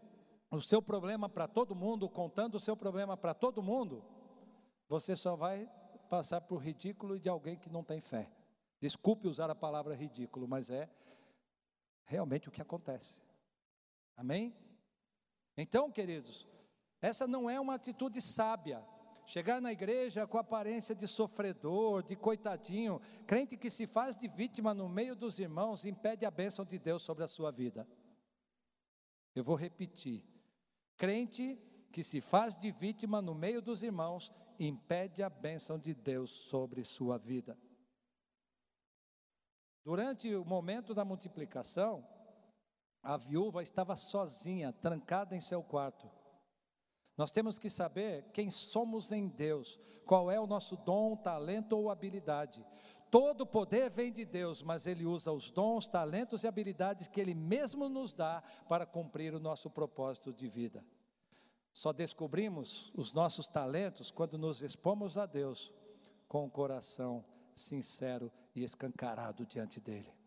[0.50, 4.04] o seu problema para todo mundo, contando o seu problema para todo mundo,
[4.88, 5.70] você só vai
[6.10, 8.30] passar por ridículo de alguém que não tem fé.
[8.80, 10.88] Desculpe usar a palavra ridículo, mas é
[12.04, 13.22] realmente o que acontece.
[14.16, 14.54] Amém?
[15.56, 16.46] Então, queridos,
[17.00, 18.84] essa não é uma atitude sábia.
[19.26, 24.74] Chegar na igreja com aparência de sofredor, de coitadinho, crente que se faz de vítima
[24.74, 27.86] no meio dos irmãos, impede a bênção de Deus sobre a sua vida.
[29.34, 30.24] Eu vou repetir:
[30.96, 31.58] crente
[31.92, 36.84] que se faz de vítima no meio dos irmãos, impede a bênção de Deus sobre
[36.84, 37.58] sua vida.
[39.84, 42.06] Durante o momento da multiplicação,
[43.02, 46.10] a viúva estava sozinha, trancada em seu quarto.
[47.16, 51.90] Nós temos que saber quem somos em Deus, qual é o nosso dom, talento ou
[51.90, 52.64] habilidade.
[53.10, 57.34] Todo poder vem de Deus, mas Ele usa os dons, talentos e habilidades que Ele
[57.34, 60.84] mesmo nos dá para cumprir o nosso propósito de vida.
[61.72, 65.72] Só descobrimos os nossos talentos quando nos expomos a Deus
[66.26, 67.24] com o coração
[67.54, 70.19] sincero e escancarado diante dele.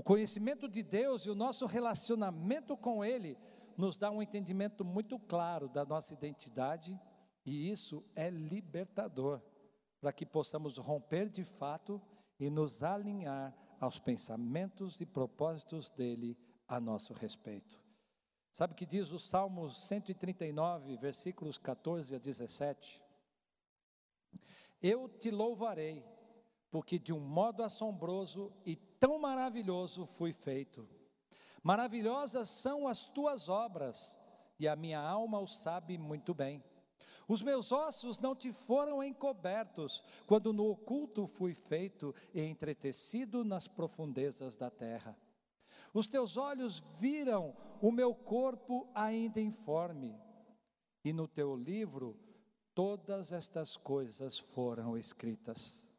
[0.00, 3.36] O conhecimento de Deus e o nosso relacionamento com Ele
[3.76, 6.98] nos dá um entendimento muito claro da nossa identidade,
[7.44, 9.42] e isso é libertador,
[10.00, 12.00] para que possamos romper de fato
[12.38, 16.34] e nos alinhar aos pensamentos e propósitos dele
[16.66, 17.78] a nosso respeito.
[18.50, 23.02] Sabe o que diz o Salmo 139, versículos 14 a 17?
[24.80, 26.02] Eu te louvarei
[26.70, 30.88] porque de um modo assombroso e tão maravilhoso fui feito.
[31.62, 34.18] Maravilhosas são as tuas obras,
[34.58, 36.62] e a minha alma o sabe muito bem.
[37.26, 43.66] Os meus ossos não te foram encobertos, quando no oculto fui feito e entretecido nas
[43.66, 45.16] profundezas da terra.
[45.92, 50.16] Os teus olhos viram o meu corpo ainda informe,
[51.04, 52.16] e no teu livro
[52.74, 55.89] todas estas coisas foram escritas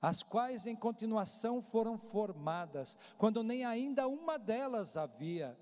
[0.00, 5.58] as quais em continuação foram formadas, quando nem ainda uma delas havia.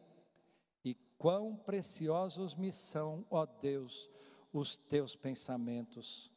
[0.85, 4.11] E quão preciosos me são, ó Deus,
[4.53, 6.31] os teus pensamentos,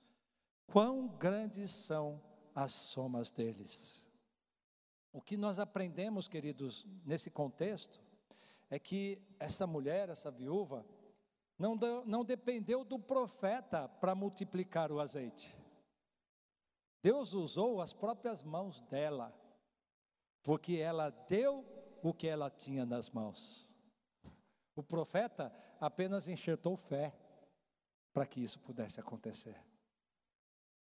[0.67, 2.21] quão grandes são
[2.53, 4.07] as somas deles.
[5.11, 8.01] O que nós aprendemos, queridos, nesse contexto,
[8.69, 10.85] é que essa mulher, essa viúva,
[11.57, 11.75] não,
[12.05, 15.57] não dependeu do profeta para multiplicar o azeite.
[17.01, 19.33] Deus usou as próprias mãos dela,
[20.43, 21.65] porque ela deu
[22.03, 23.73] o que ela tinha nas mãos.
[24.75, 27.13] O profeta apenas enxertou fé
[28.13, 29.61] para que isso pudesse acontecer.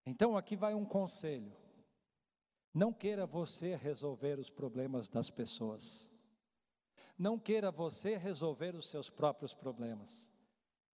[0.05, 1.57] Então aqui vai um conselho.
[2.73, 6.11] Não queira você resolver os problemas das pessoas.
[7.17, 10.31] Não queira você resolver os seus próprios problemas.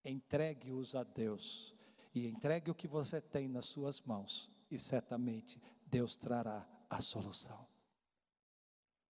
[0.05, 1.75] Entregue-os a Deus
[2.15, 7.67] e entregue o que você tem nas suas mãos e certamente Deus trará a solução.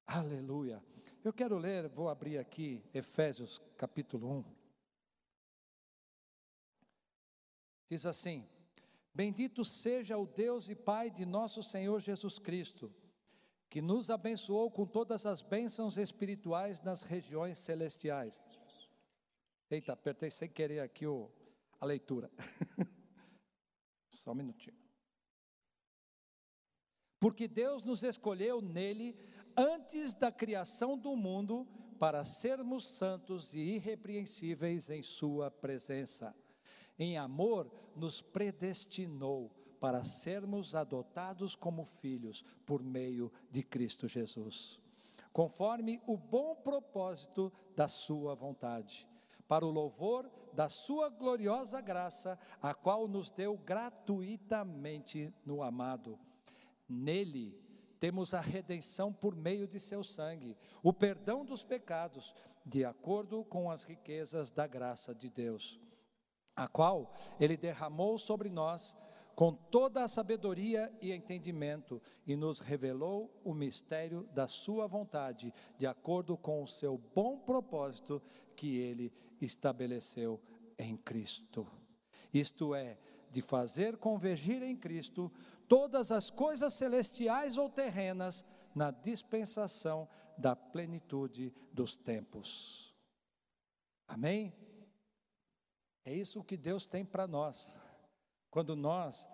[0.06, 0.82] Aleluia.
[1.22, 4.44] Eu quero ler, vou abrir aqui Efésios capítulo 1.
[7.86, 8.48] Diz assim:
[9.14, 12.92] Bendito seja o Deus e Pai de nosso Senhor Jesus Cristo,
[13.68, 18.42] que nos abençoou com todas as bênçãos espirituais nas regiões celestiais.
[19.70, 21.30] Eita, apertei sem querer aqui o,
[21.78, 22.30] a leitura.
[24.10, 24.89] Só um minutinho.
[27.20, 29.14] Porque Deus nos escolheu nele
[29.54, 31.68] antes da criação do mundo
[31.98, 36.34] para sermos santos e irrepreensíveis em Sua presença.
[36.98, 44.80] Em amor, nos predestinou para sermos adotados como filhos por meio de Cristo Jesus,
[45.30, 49.06] conforme o bom propósito da Sua vontade,
[49.46, 56.18] para o louvor da Sua gloriosa graça, a qual nos deu gratuitamente no amado.
[56.90, 57.56] Nele
[58.00, 62.34] temos a redenção por meio de Seu sangue, o perdão dos pecados,
[62.64, 65.78] de acordo com as riquezas da graça de Deus,
[66.56, 68.96] a qual Ele derramou sobre nós
[69.34, 75.86] com toda a sabedoria e entendimento, e nos revelou o mistério da Sua vontade, de
[75.86, 78.20] acordo com o seu bom propósito
[78.54, 80.38] que Ele estabeleceu
[80.78, 81.66] em Cristo.
[82.34, 82.98] Isto é,
[83.30, 85.32] de fazer convergir em Cristo
[85.70, 88.44] todas as coisas celestiais ou terrenas
[88.74, 92.92] na dispensação da plenitude dos tempos.
[94.08, 94.52] Amém?
[96.04, 97.72] É isso que Deus tem para nós
[98.50, 99.28] quando nós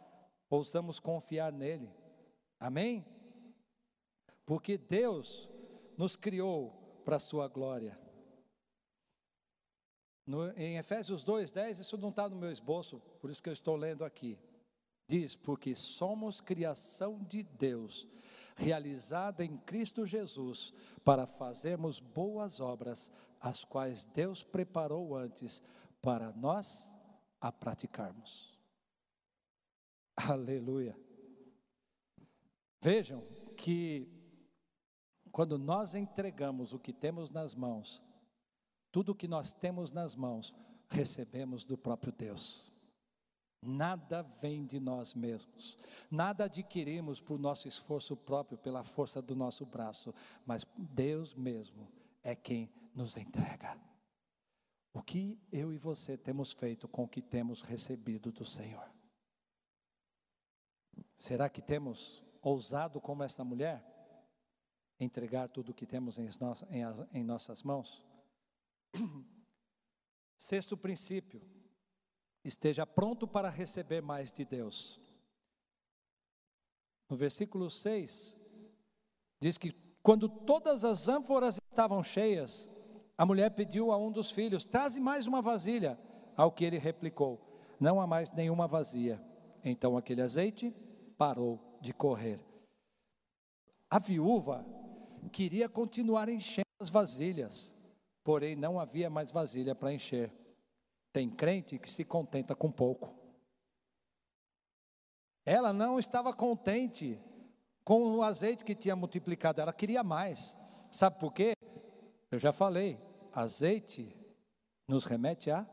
[0.51, 1.91] ousamos confiar nele.
[2.61, 3.07] Amém?
[4.45, 5.49] Porque Deus
[5.97, 7.99] nos criou para a sua glória.
[10.27, 13.75] No, em Efésios 2,10, isso não está no meu esboço, por isso que eu estou
[13.75, 14.39] lendo aqui.
[15.09, 18.07] Diz: Porque somos criação de Deus,
[18.57, 20.73] realizada em Cristo Jesus,
[21.05, 25.63] para fazermos boas obras, as quais Deus preparou antes
[26.03, 26.97] para nós
[27.41, 28.57] a praticarmos.
[30.17, 30.99] Aleluia.
[32.81, 33.23] Vejam
[33.57, 34.09] que
[35.31, 38.03] quando nós entregamos o que temos nas mãos,
[38.91, 40.55] tudo o que nós temos nas mãos,
[40.89, 42.73] recebemos do próprio Deus.
[43.67, 45.77] Nada vem de nós mesmos,
[46.11, 50.15] nada adquirimos por nosso esforço próprio, pela força do nosso braço,
[50.45, 51.91] mas Deus mesmo
[52.23, 53.79] é quem nos entrega.
[54.93, 58.91] O que eu e você temos feito com o que temos recebido do Senhor?
[61.17, 63.85] Será que temos ousado como essa mulher?
[64.99, 66.27] Entregar tudo o que temos em,
[66.71, 68.07] em, em nossas mãos?
[70.39, 71.43] Sexto princípio:
[72.49, 75.01] esteja pronto para receber mais de Deus.
[77.09, 78.37] No versículo 6,
[79.41, 79.73] diz que
[80.03, 82.71] quando todas as ânforas estavam cheias,
[83.19, 85.99] a mulher pediu a um dos filhos: traze mais uma vasilha.
[86.37, 87.41] Ao que ele replicou:
[87.81, 89.21] Não há mais nenhuma vazia.
[89.65, 90.75] Então aquele azeite
[91.17, 92.39] parou de correr.
[93.91, 94.67] A viúva
[95.33, 97.75] queria continuar enchendo as vasilhas,
[98.23, 100.31] porém não havia mais vasilha para encher.
[101.17, 103.11] Tem crente que se contenta com pouco.
[105.47, 107.19] Ela não estava contente
[107.83, 110.59] com o azeite que tinha multiplicado, ela queria mais.
[110.91, 111.55] Sabe por quê?
[112.31, 113.01] Eu já falei,
[113.33, 114.15] azeite
[114.87, 115.67] nos remete a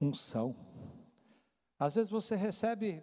[0.00, 0.54] unção.
[1.76, 3.02] Às vezes você recebe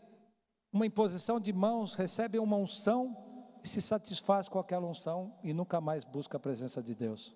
[0.71, 5.82] uma imposição de mãos, recebe uma unção e se satisfaz com aquela unção e nunca
[5.82, 7.36] mais busca a presença de Deus.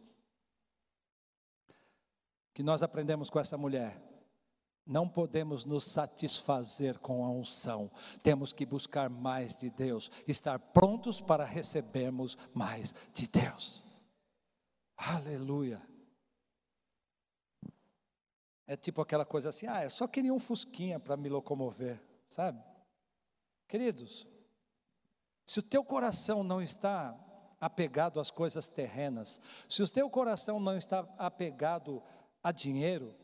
[2.54, 4.08] Que nós aprendemos com essa mulher.
[4.90, 7.92] Não podemos nos satisfazer com a unção,
[8.24, 13.86] temos que buscar mais de Deus, estar prontos para recebermos mais de Deus.
[14.98, 15.80] Aleluia.
[18.66, 22.60] É tipo aquela coisa assim, ah, eu só queria um fusquinha para me locomover, sabe?
[23.68, 24.26] Queridos,
[25.46, 27.16] se o teu coração não está
[27.62, 32.02] apegado às coisas terrenas, se o teu coração não está apegado
[32.42, 33.16] a dinheiro,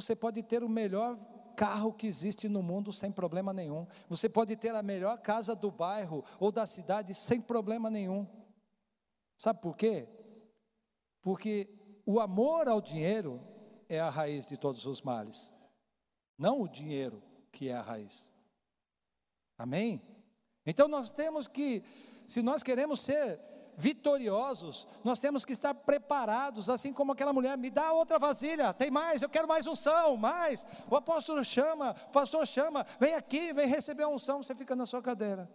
[0.00, 1.16] você pode ter o melhor
[1.56, 3.84] carro que existe no mundo sem problema nenhum.
[4.08, 8.26] Você pode ter a melhor casa do bairro ou da cidade sem problema nenhum.
[9.36, 10.08] Sabe por quê?
[11.20, 11.68] Porque
[12.06, 13.40] o amor ao dinheiro
[13.88, 15.52] é a raiz de todos os males,
[16.38, 18.32] não o dinheiro que é a raiz.
[19.56, 20.00] Amém?
[20.64, 21.82] Então nós temos que,
[22.26, 23.40] se nós queremos ser
[23.78, 28.90] vitoriosos, nós temos que estar preparados, assim como aquela mulher, me dá outra vasilha, tem
[28.90, 30.66] mais, eu quero mais unção, mais.
[30.90, 34.84] O apóstolo chama, o pastor chama, vem aqui, vem receber a unção, você fica na
[34.84, 35.48] sua cadeira.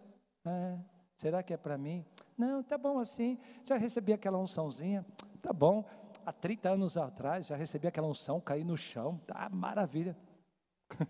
[0.46, 0.78] É,
[1.16, 2.04] será que é para mim?
[2.36, 5.04] Não, tá bom assim, já recebi aquela unçãozinha,
[5.42, 5.84] tá bom.
[6.24, 10.16] Há 30 anos atrás já recebi aquela unção, caí no chão, tá maravilha.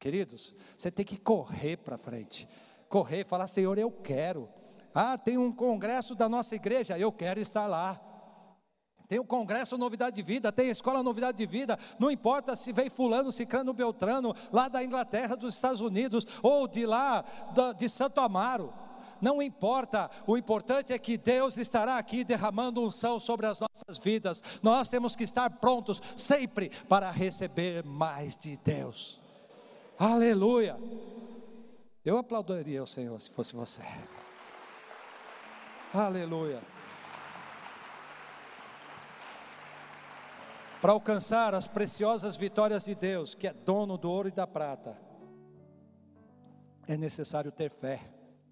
[0.00, 2.48] Queridos, você tem que correr para frente.
[2.88, 4.48] Correr, falar, Senhor, eu quero.
[4.94, 8.00] Ah, tem um congresso da nossa igreja, eu quero estar lá.
[9.08, 12.72] Tem o congresso Novidade de Vida, tem a escola Novidade de Vida, não importa se
[12.72, 17.22] vem fulano, cicrano, beltrano, lá da Inglaterra, dos Estados Unidos, ou de lá,
[17.76, 18.72] de Santo Amaro.
[19.20, 24.42] Não importa, o importante é que Deus estará aqui derramando unção sobre as nossas vidas.
[24.62, 29.20] Nós temos que estar prontos sempre para receber mais de Deus.
[29.98, 30.76] Aleluia.
[32.04, 33.82] Eu aplaudiria o Senhor se fosse você.
[35.92, 36.62] Aleluia.
[40.80, 44.96] Para alcançar as preciosas vitórias de Deus, que é dono do ouro e da prata,
[46.88, 48.00] é necessário ter fé,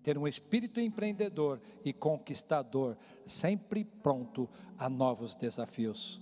[0.03, 6.21] ter um espírito empreendedor e conquistador, sempre pronto a novos desafios.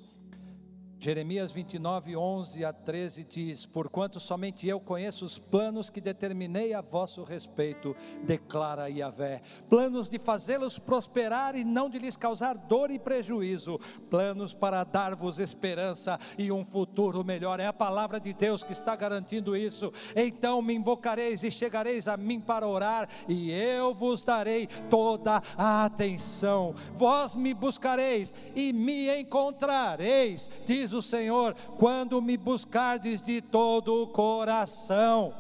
[1.00, 6.80] Jeremias 29, 11 a 13 diz: Porquanto somente eu conheço os planos que determinei a
[6.80, 7.94] vosso respeito,
[8.24, 13.78] declara Yahvé, planos de fazê-los prosperar e não de lhes causar dor e prejuízo,
[14.10, 17.60] planos para dar-vos esperança e um futuro melhor.
[17.60, 19.92] É a palavra de Deus que está garantindo isso.
[20.16, 25.84] Então me invocareis e chegareis a mim para orar, e eu vos darei toda a
[25.84, 26.74] atenção.
[26.96, 34.02] Vós me buscareis e me encontrareis, diz diz o Senhor, quando me buscardes de todo
[34.02, 35.34] o coração.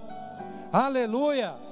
[0.70, 1.67] Aleluia.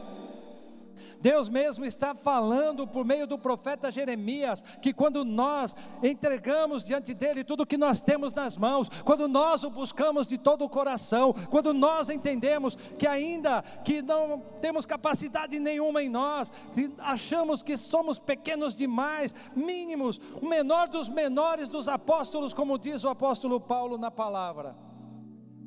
[1.21, 7.45] Deus mesmo está falando por meio do profeta Jeremias que quando nós entregamos diante dele
[7.45, 11.73] tudo que nós temos nas mãos, quando nós o buscamos de todo o coração, quando
[11.73, 18.19] nós entendemos que ainda que não temos capacidade nenhuma em nós, que achamos que somos
[18.19, 24.11] pequenos demais, mínimos, o menor dos menores dos apóstolos, como diz o apóstolo Paulo na
[24.11, 24.77] palavra.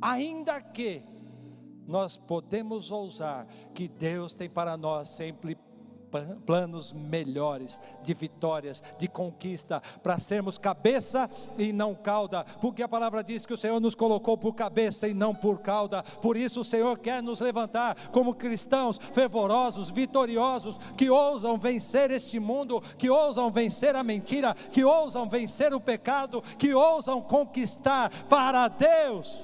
[0.02, 1.04] Ainda que
[1.90, 5.58] nós podemos ousar que Deus tem para nós sempre
[6.46, 13.24] planos melhores de vitórias, de conquista, para sermos cabeça e não cauda, porque a palavra
[13.24, 16.64] diz que o Senhor nos colocou por cabeça e não por cauda, por isso o
[16.64, 23.52] Senhor quer nos levantar como cristãos fervorosos, vitoriosos, que ousam vencer este mundo, que ousam
[23.52, 29.44] vencer a mentira, que ousam vencer o pecado, que ousam conquistar para Deus.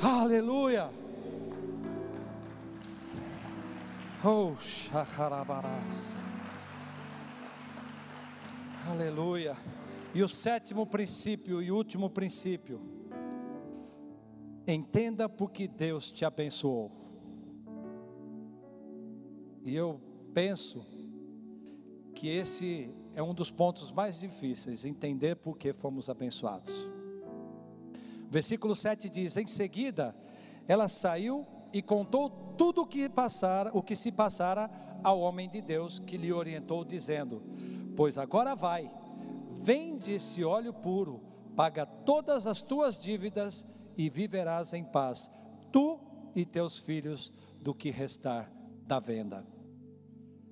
[0.00, 1.03] Aleluia.
[4.26, 4.56] Oh.
[8.88, 9.54] Aleluia.
[10.14, 12.80] E o sétimo princípio e último princípio.
[14.66, 16.90] Entenda porque Deus te abençoou.
[19.62, 20.00] E eu
[20.32, 20.86] penso
[22.14, 26.88] que esse é um dos pontos mais difíceis, entender por que fomos abençoados.
[28.30, 30.16] Versículo 7 diz: Em seguida,
[30.66, 34.70] ela saiu e contou tudo o que passara, o que se passara
[35.02, 37.42] ao homem de Deus que lhe orientou dizendo:
[37.96, 38.88] Pois agora vai,
[39.60, 41.20] vende esse óleo puro,
[41.56, 43.66] paga todas as tuas dívidas
[43.96, 45.28] e viverás em paz,
[45.72, 45.98] tu
[46.32, 48.48] e teus filhos do que restar
[48.86, 49.44] da venda.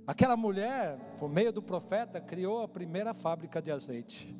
[0.04, 4.36] Aquela mulher, por meio do profeta, criou a primeira fábrica de azeite.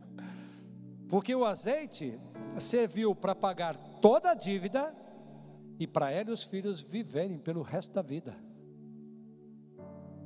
[1.08, 2.18] Porque o azeite
[2.58, 4.94] serviu para pagar toda a dívida
[5.78, 8.36] e para ela e os filhos viverem pelo resto da vida.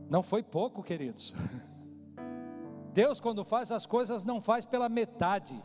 [0.09, 1.35] Não foi pouco, queridos.
[2.93, 5.63] Deus, quando faz as coisas, não faz pela metade.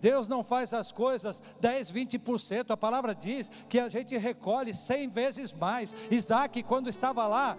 [0.00, 2.70] Deus não faz as coisas 10, 20%.
[2.70, 5.94] A palavra diz que a gente recolhe 100 vezes mais.
[6.10, 7.56] Isaac, quando estava lá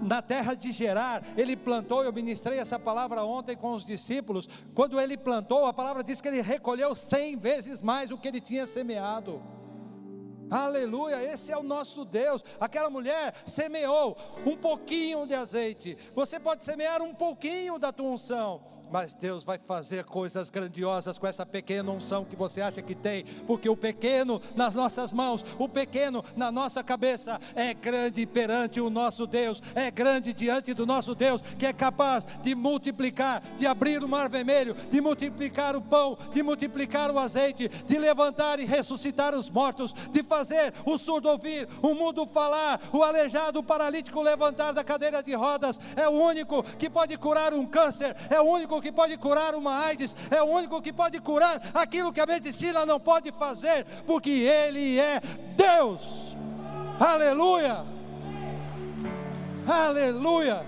[0.00, 4.48] na terra de Gerar, ele plantou, eu ministrei essa palavra ontem com os discípulos.
[4.74, 8.40] Quando ele plantou, a palavra diz que ele recolheu 100 vezes mais o que ele
[8.40, 9.42] tinha semeado.
[10.50, 12.44] Aleluia, esse é o nosso Deus.
[12.58, 15.96] Aquela mulher semeou um pouquinho de azeite.
[16.14, 21.26] Você pode semear um pouquinho da tua unção mas Deus vai fazer coisas grandiosas com
[21.26, 25.68] essa pequena unção que você acha que tem, porque o pequeno nas nossas mãos, o
[25.68, 31.14] pequeno na nossa cabeça é grande perante o nosso Deus, é grande diante do nosso
[31.14, 36.18] Deus, que é capaz de multiplicar, de abrir o mar vermelho, de multiplicar o pão,
[36.32, 41.68] de multiplicar o azeite, de levantar e ressuscitar os mortos, de fazer o surdo ouvir,
[41.82, 46.62] o mundo falar, o aleijado, o paralítico levantar da cadeira de rodas, é o único
[46.62, 50.46] que pode curar um câncer, é o único que pode curar uma AIDS, é o
[50.46, 55.20] único que pode curar aquilo que a medicina não pode fazer, porque Ele é
[55.56, 56.36] Deus.
[56.98, 57.84] Aleluia!
[59.66, 60.66] Aleluia!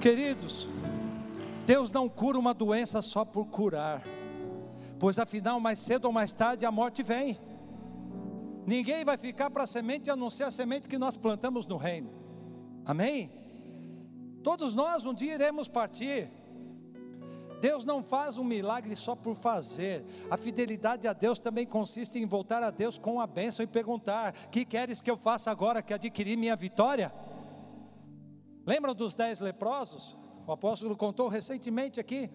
[0.00, 0.68] Queridos,
[1.66, 4.02] Deus não cura uma doença só por curar,
[4.98, 7.38] pois afinal, mais cedo ou mais tarde, a morte vem.
[8.66, 11.76] Ninguém vai ficar para a semente a não ser a semente que nós plantamos no
[11.76, 12.10] reino.
[12.84, 13.30] Amém?
[14.42, 16.30] Todos nós um dia iremos partir.
[17.60, 20.04] Deus não faz um milagre só por fazer.
[20.30, 24.32] A fidelidade a Deus também consiste em voltar a Deus com a bênção e perguntar:
[24.50, 27.12] Que queres que eu faça agora que adquiri minha vitória?
[28.66, 30.16] Lembram dos dez leprosos?
[30.46, 32.30] O apóstolo contou recentemente aqui.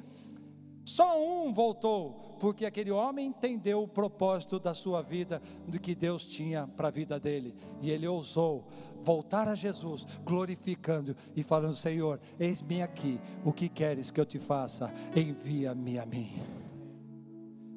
[0.85, 6.25] Só um voltou porque aquele homem entendeu o propósito da sua vida, do que Deus
[6.25, 8.67] tinha para a vida dele, e ele ousou
[9.01, 14.39] voltar a Jesus, glorificando e falando: Senhor, eis-me aqui, o que queres que eu te
[14.39, 14.91] faça?
[15.15, 16.33] Envia-me a mim.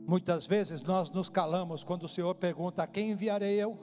[0.05, 3.79] Muitas vezes nós nos calamos quando o Senhor pergunta: a quem enviarei eu?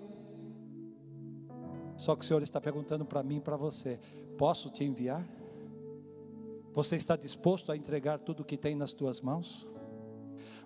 [1.96, 4.02] Só que o Senhor está perguntando para mim e para você:
[4.38, 5.26] posso te enviar?
[6.74, 9.66] Você está disposto a entregar tudo o que tem nas tuas mãos?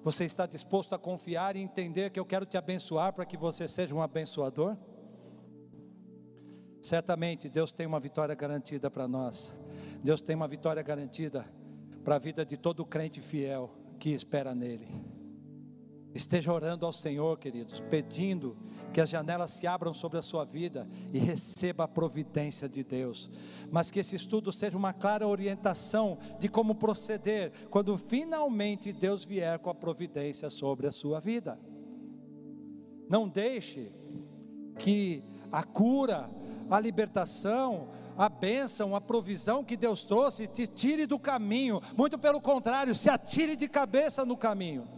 [0.07, 3.67] Você está disposto a confiar e entender que eu quero te abençoar para que você
[3.67, 4.77] seja um abençoador?
[6.81, 9.53] Certamente Deus tem uma vitória garantida para nós.
[10.01, 11.45] Deus tem uma vitória garantida
[12.05, 14.87] para a vida de todo crente fiel que espera nele.
[16.13, 18.57] Esteja orando ao Senhor, queridos, pedindo
[18.93, 23.29] que as janelas se abram sobre a sua vida e receba a providência de Deus.
[23.69, 29.59] Mas que esse estudo seja uma clara orientação de como proceder quando finalmente Deus vier
[29.59, 31.59] com a providência sobre a sua vida.
[33.09, 33.91] Não deixe
[34.79, 36.29] que a cura,
[36.69, 41.81] a libertação, a bênção, a provisão que Deus trouxe te tire do caminho.
[41.95, 44.96] Muito pelo contrário, se atire de cabeça no caminho.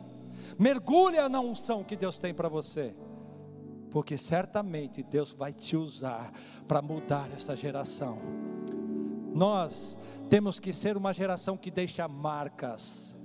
[0.58, 2.94] Mergulhe na unção que Deus tem para você.
[3.92, 6.32] Porque certamente Deus vai te usar
[6.68, 8.20] para mudar essa geração.
[9.34, 9.98] Nós
[10.28, 13.19] temos que ser uma geração que deixa marcas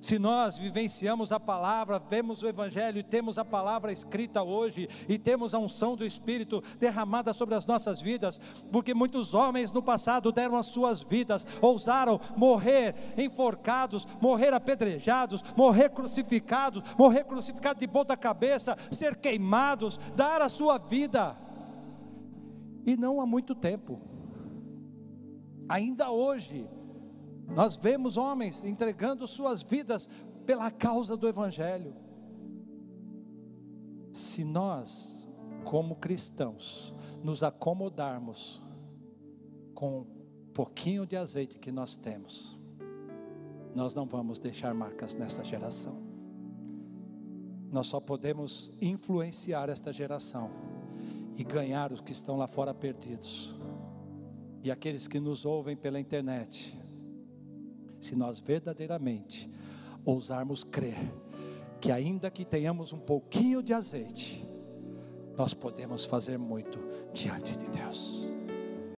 [0.00, 5.54] se nós vivenciamos a palavra, vemos o Evangelho temos a palavra escrita hoje, e temos
[5.54, 8.40] a unção do Espírito derramada sobre as nossas vidas,
[8.70, 15.90] porque muitos homens no passado deram as suas vidas, ousaram morrer enforcados, morrer apedrejados, morrer
[15.90, 21.36] crucificados, morrer crucificados de ponta cabeça, ser queimados, dar a sua vida,
[22.86, 24.00] e não há muito tempo,
[25.68, 26.66] ainda hoje,
[27.54, 30.08] nós vemos homens entregando suas vidas
[30.46, 31.94] pela causa do Evangelho.
[34.12, 35.26] Se nós,
[35.64, 38.62] como cristãos, nos acomodarmos
[39.74, 40.06] com um
[40.52, 42.58] pouquinho de azeite que nós temos,
[43.74, 46.00] nós não vamos deixar marcas nessa geração.
[47.70, 50.50] Nós só podemos influenciar esta geração
[51.36, 53.54] e ganhar os que estão lá fora perdidos.
[54.62, 56.79] E aqueles que nos ouvem pela internet,
[58.00, 59.50] se nós verdadeiramente
[60.04, 60.98] ousarmos crer
[61.80, 64.46] que, ainda que tenhamos um pouquinho de azeite,
[65.36, 66.78] nós podemos fazer muito
[67.12, 68.26] diante de Deus.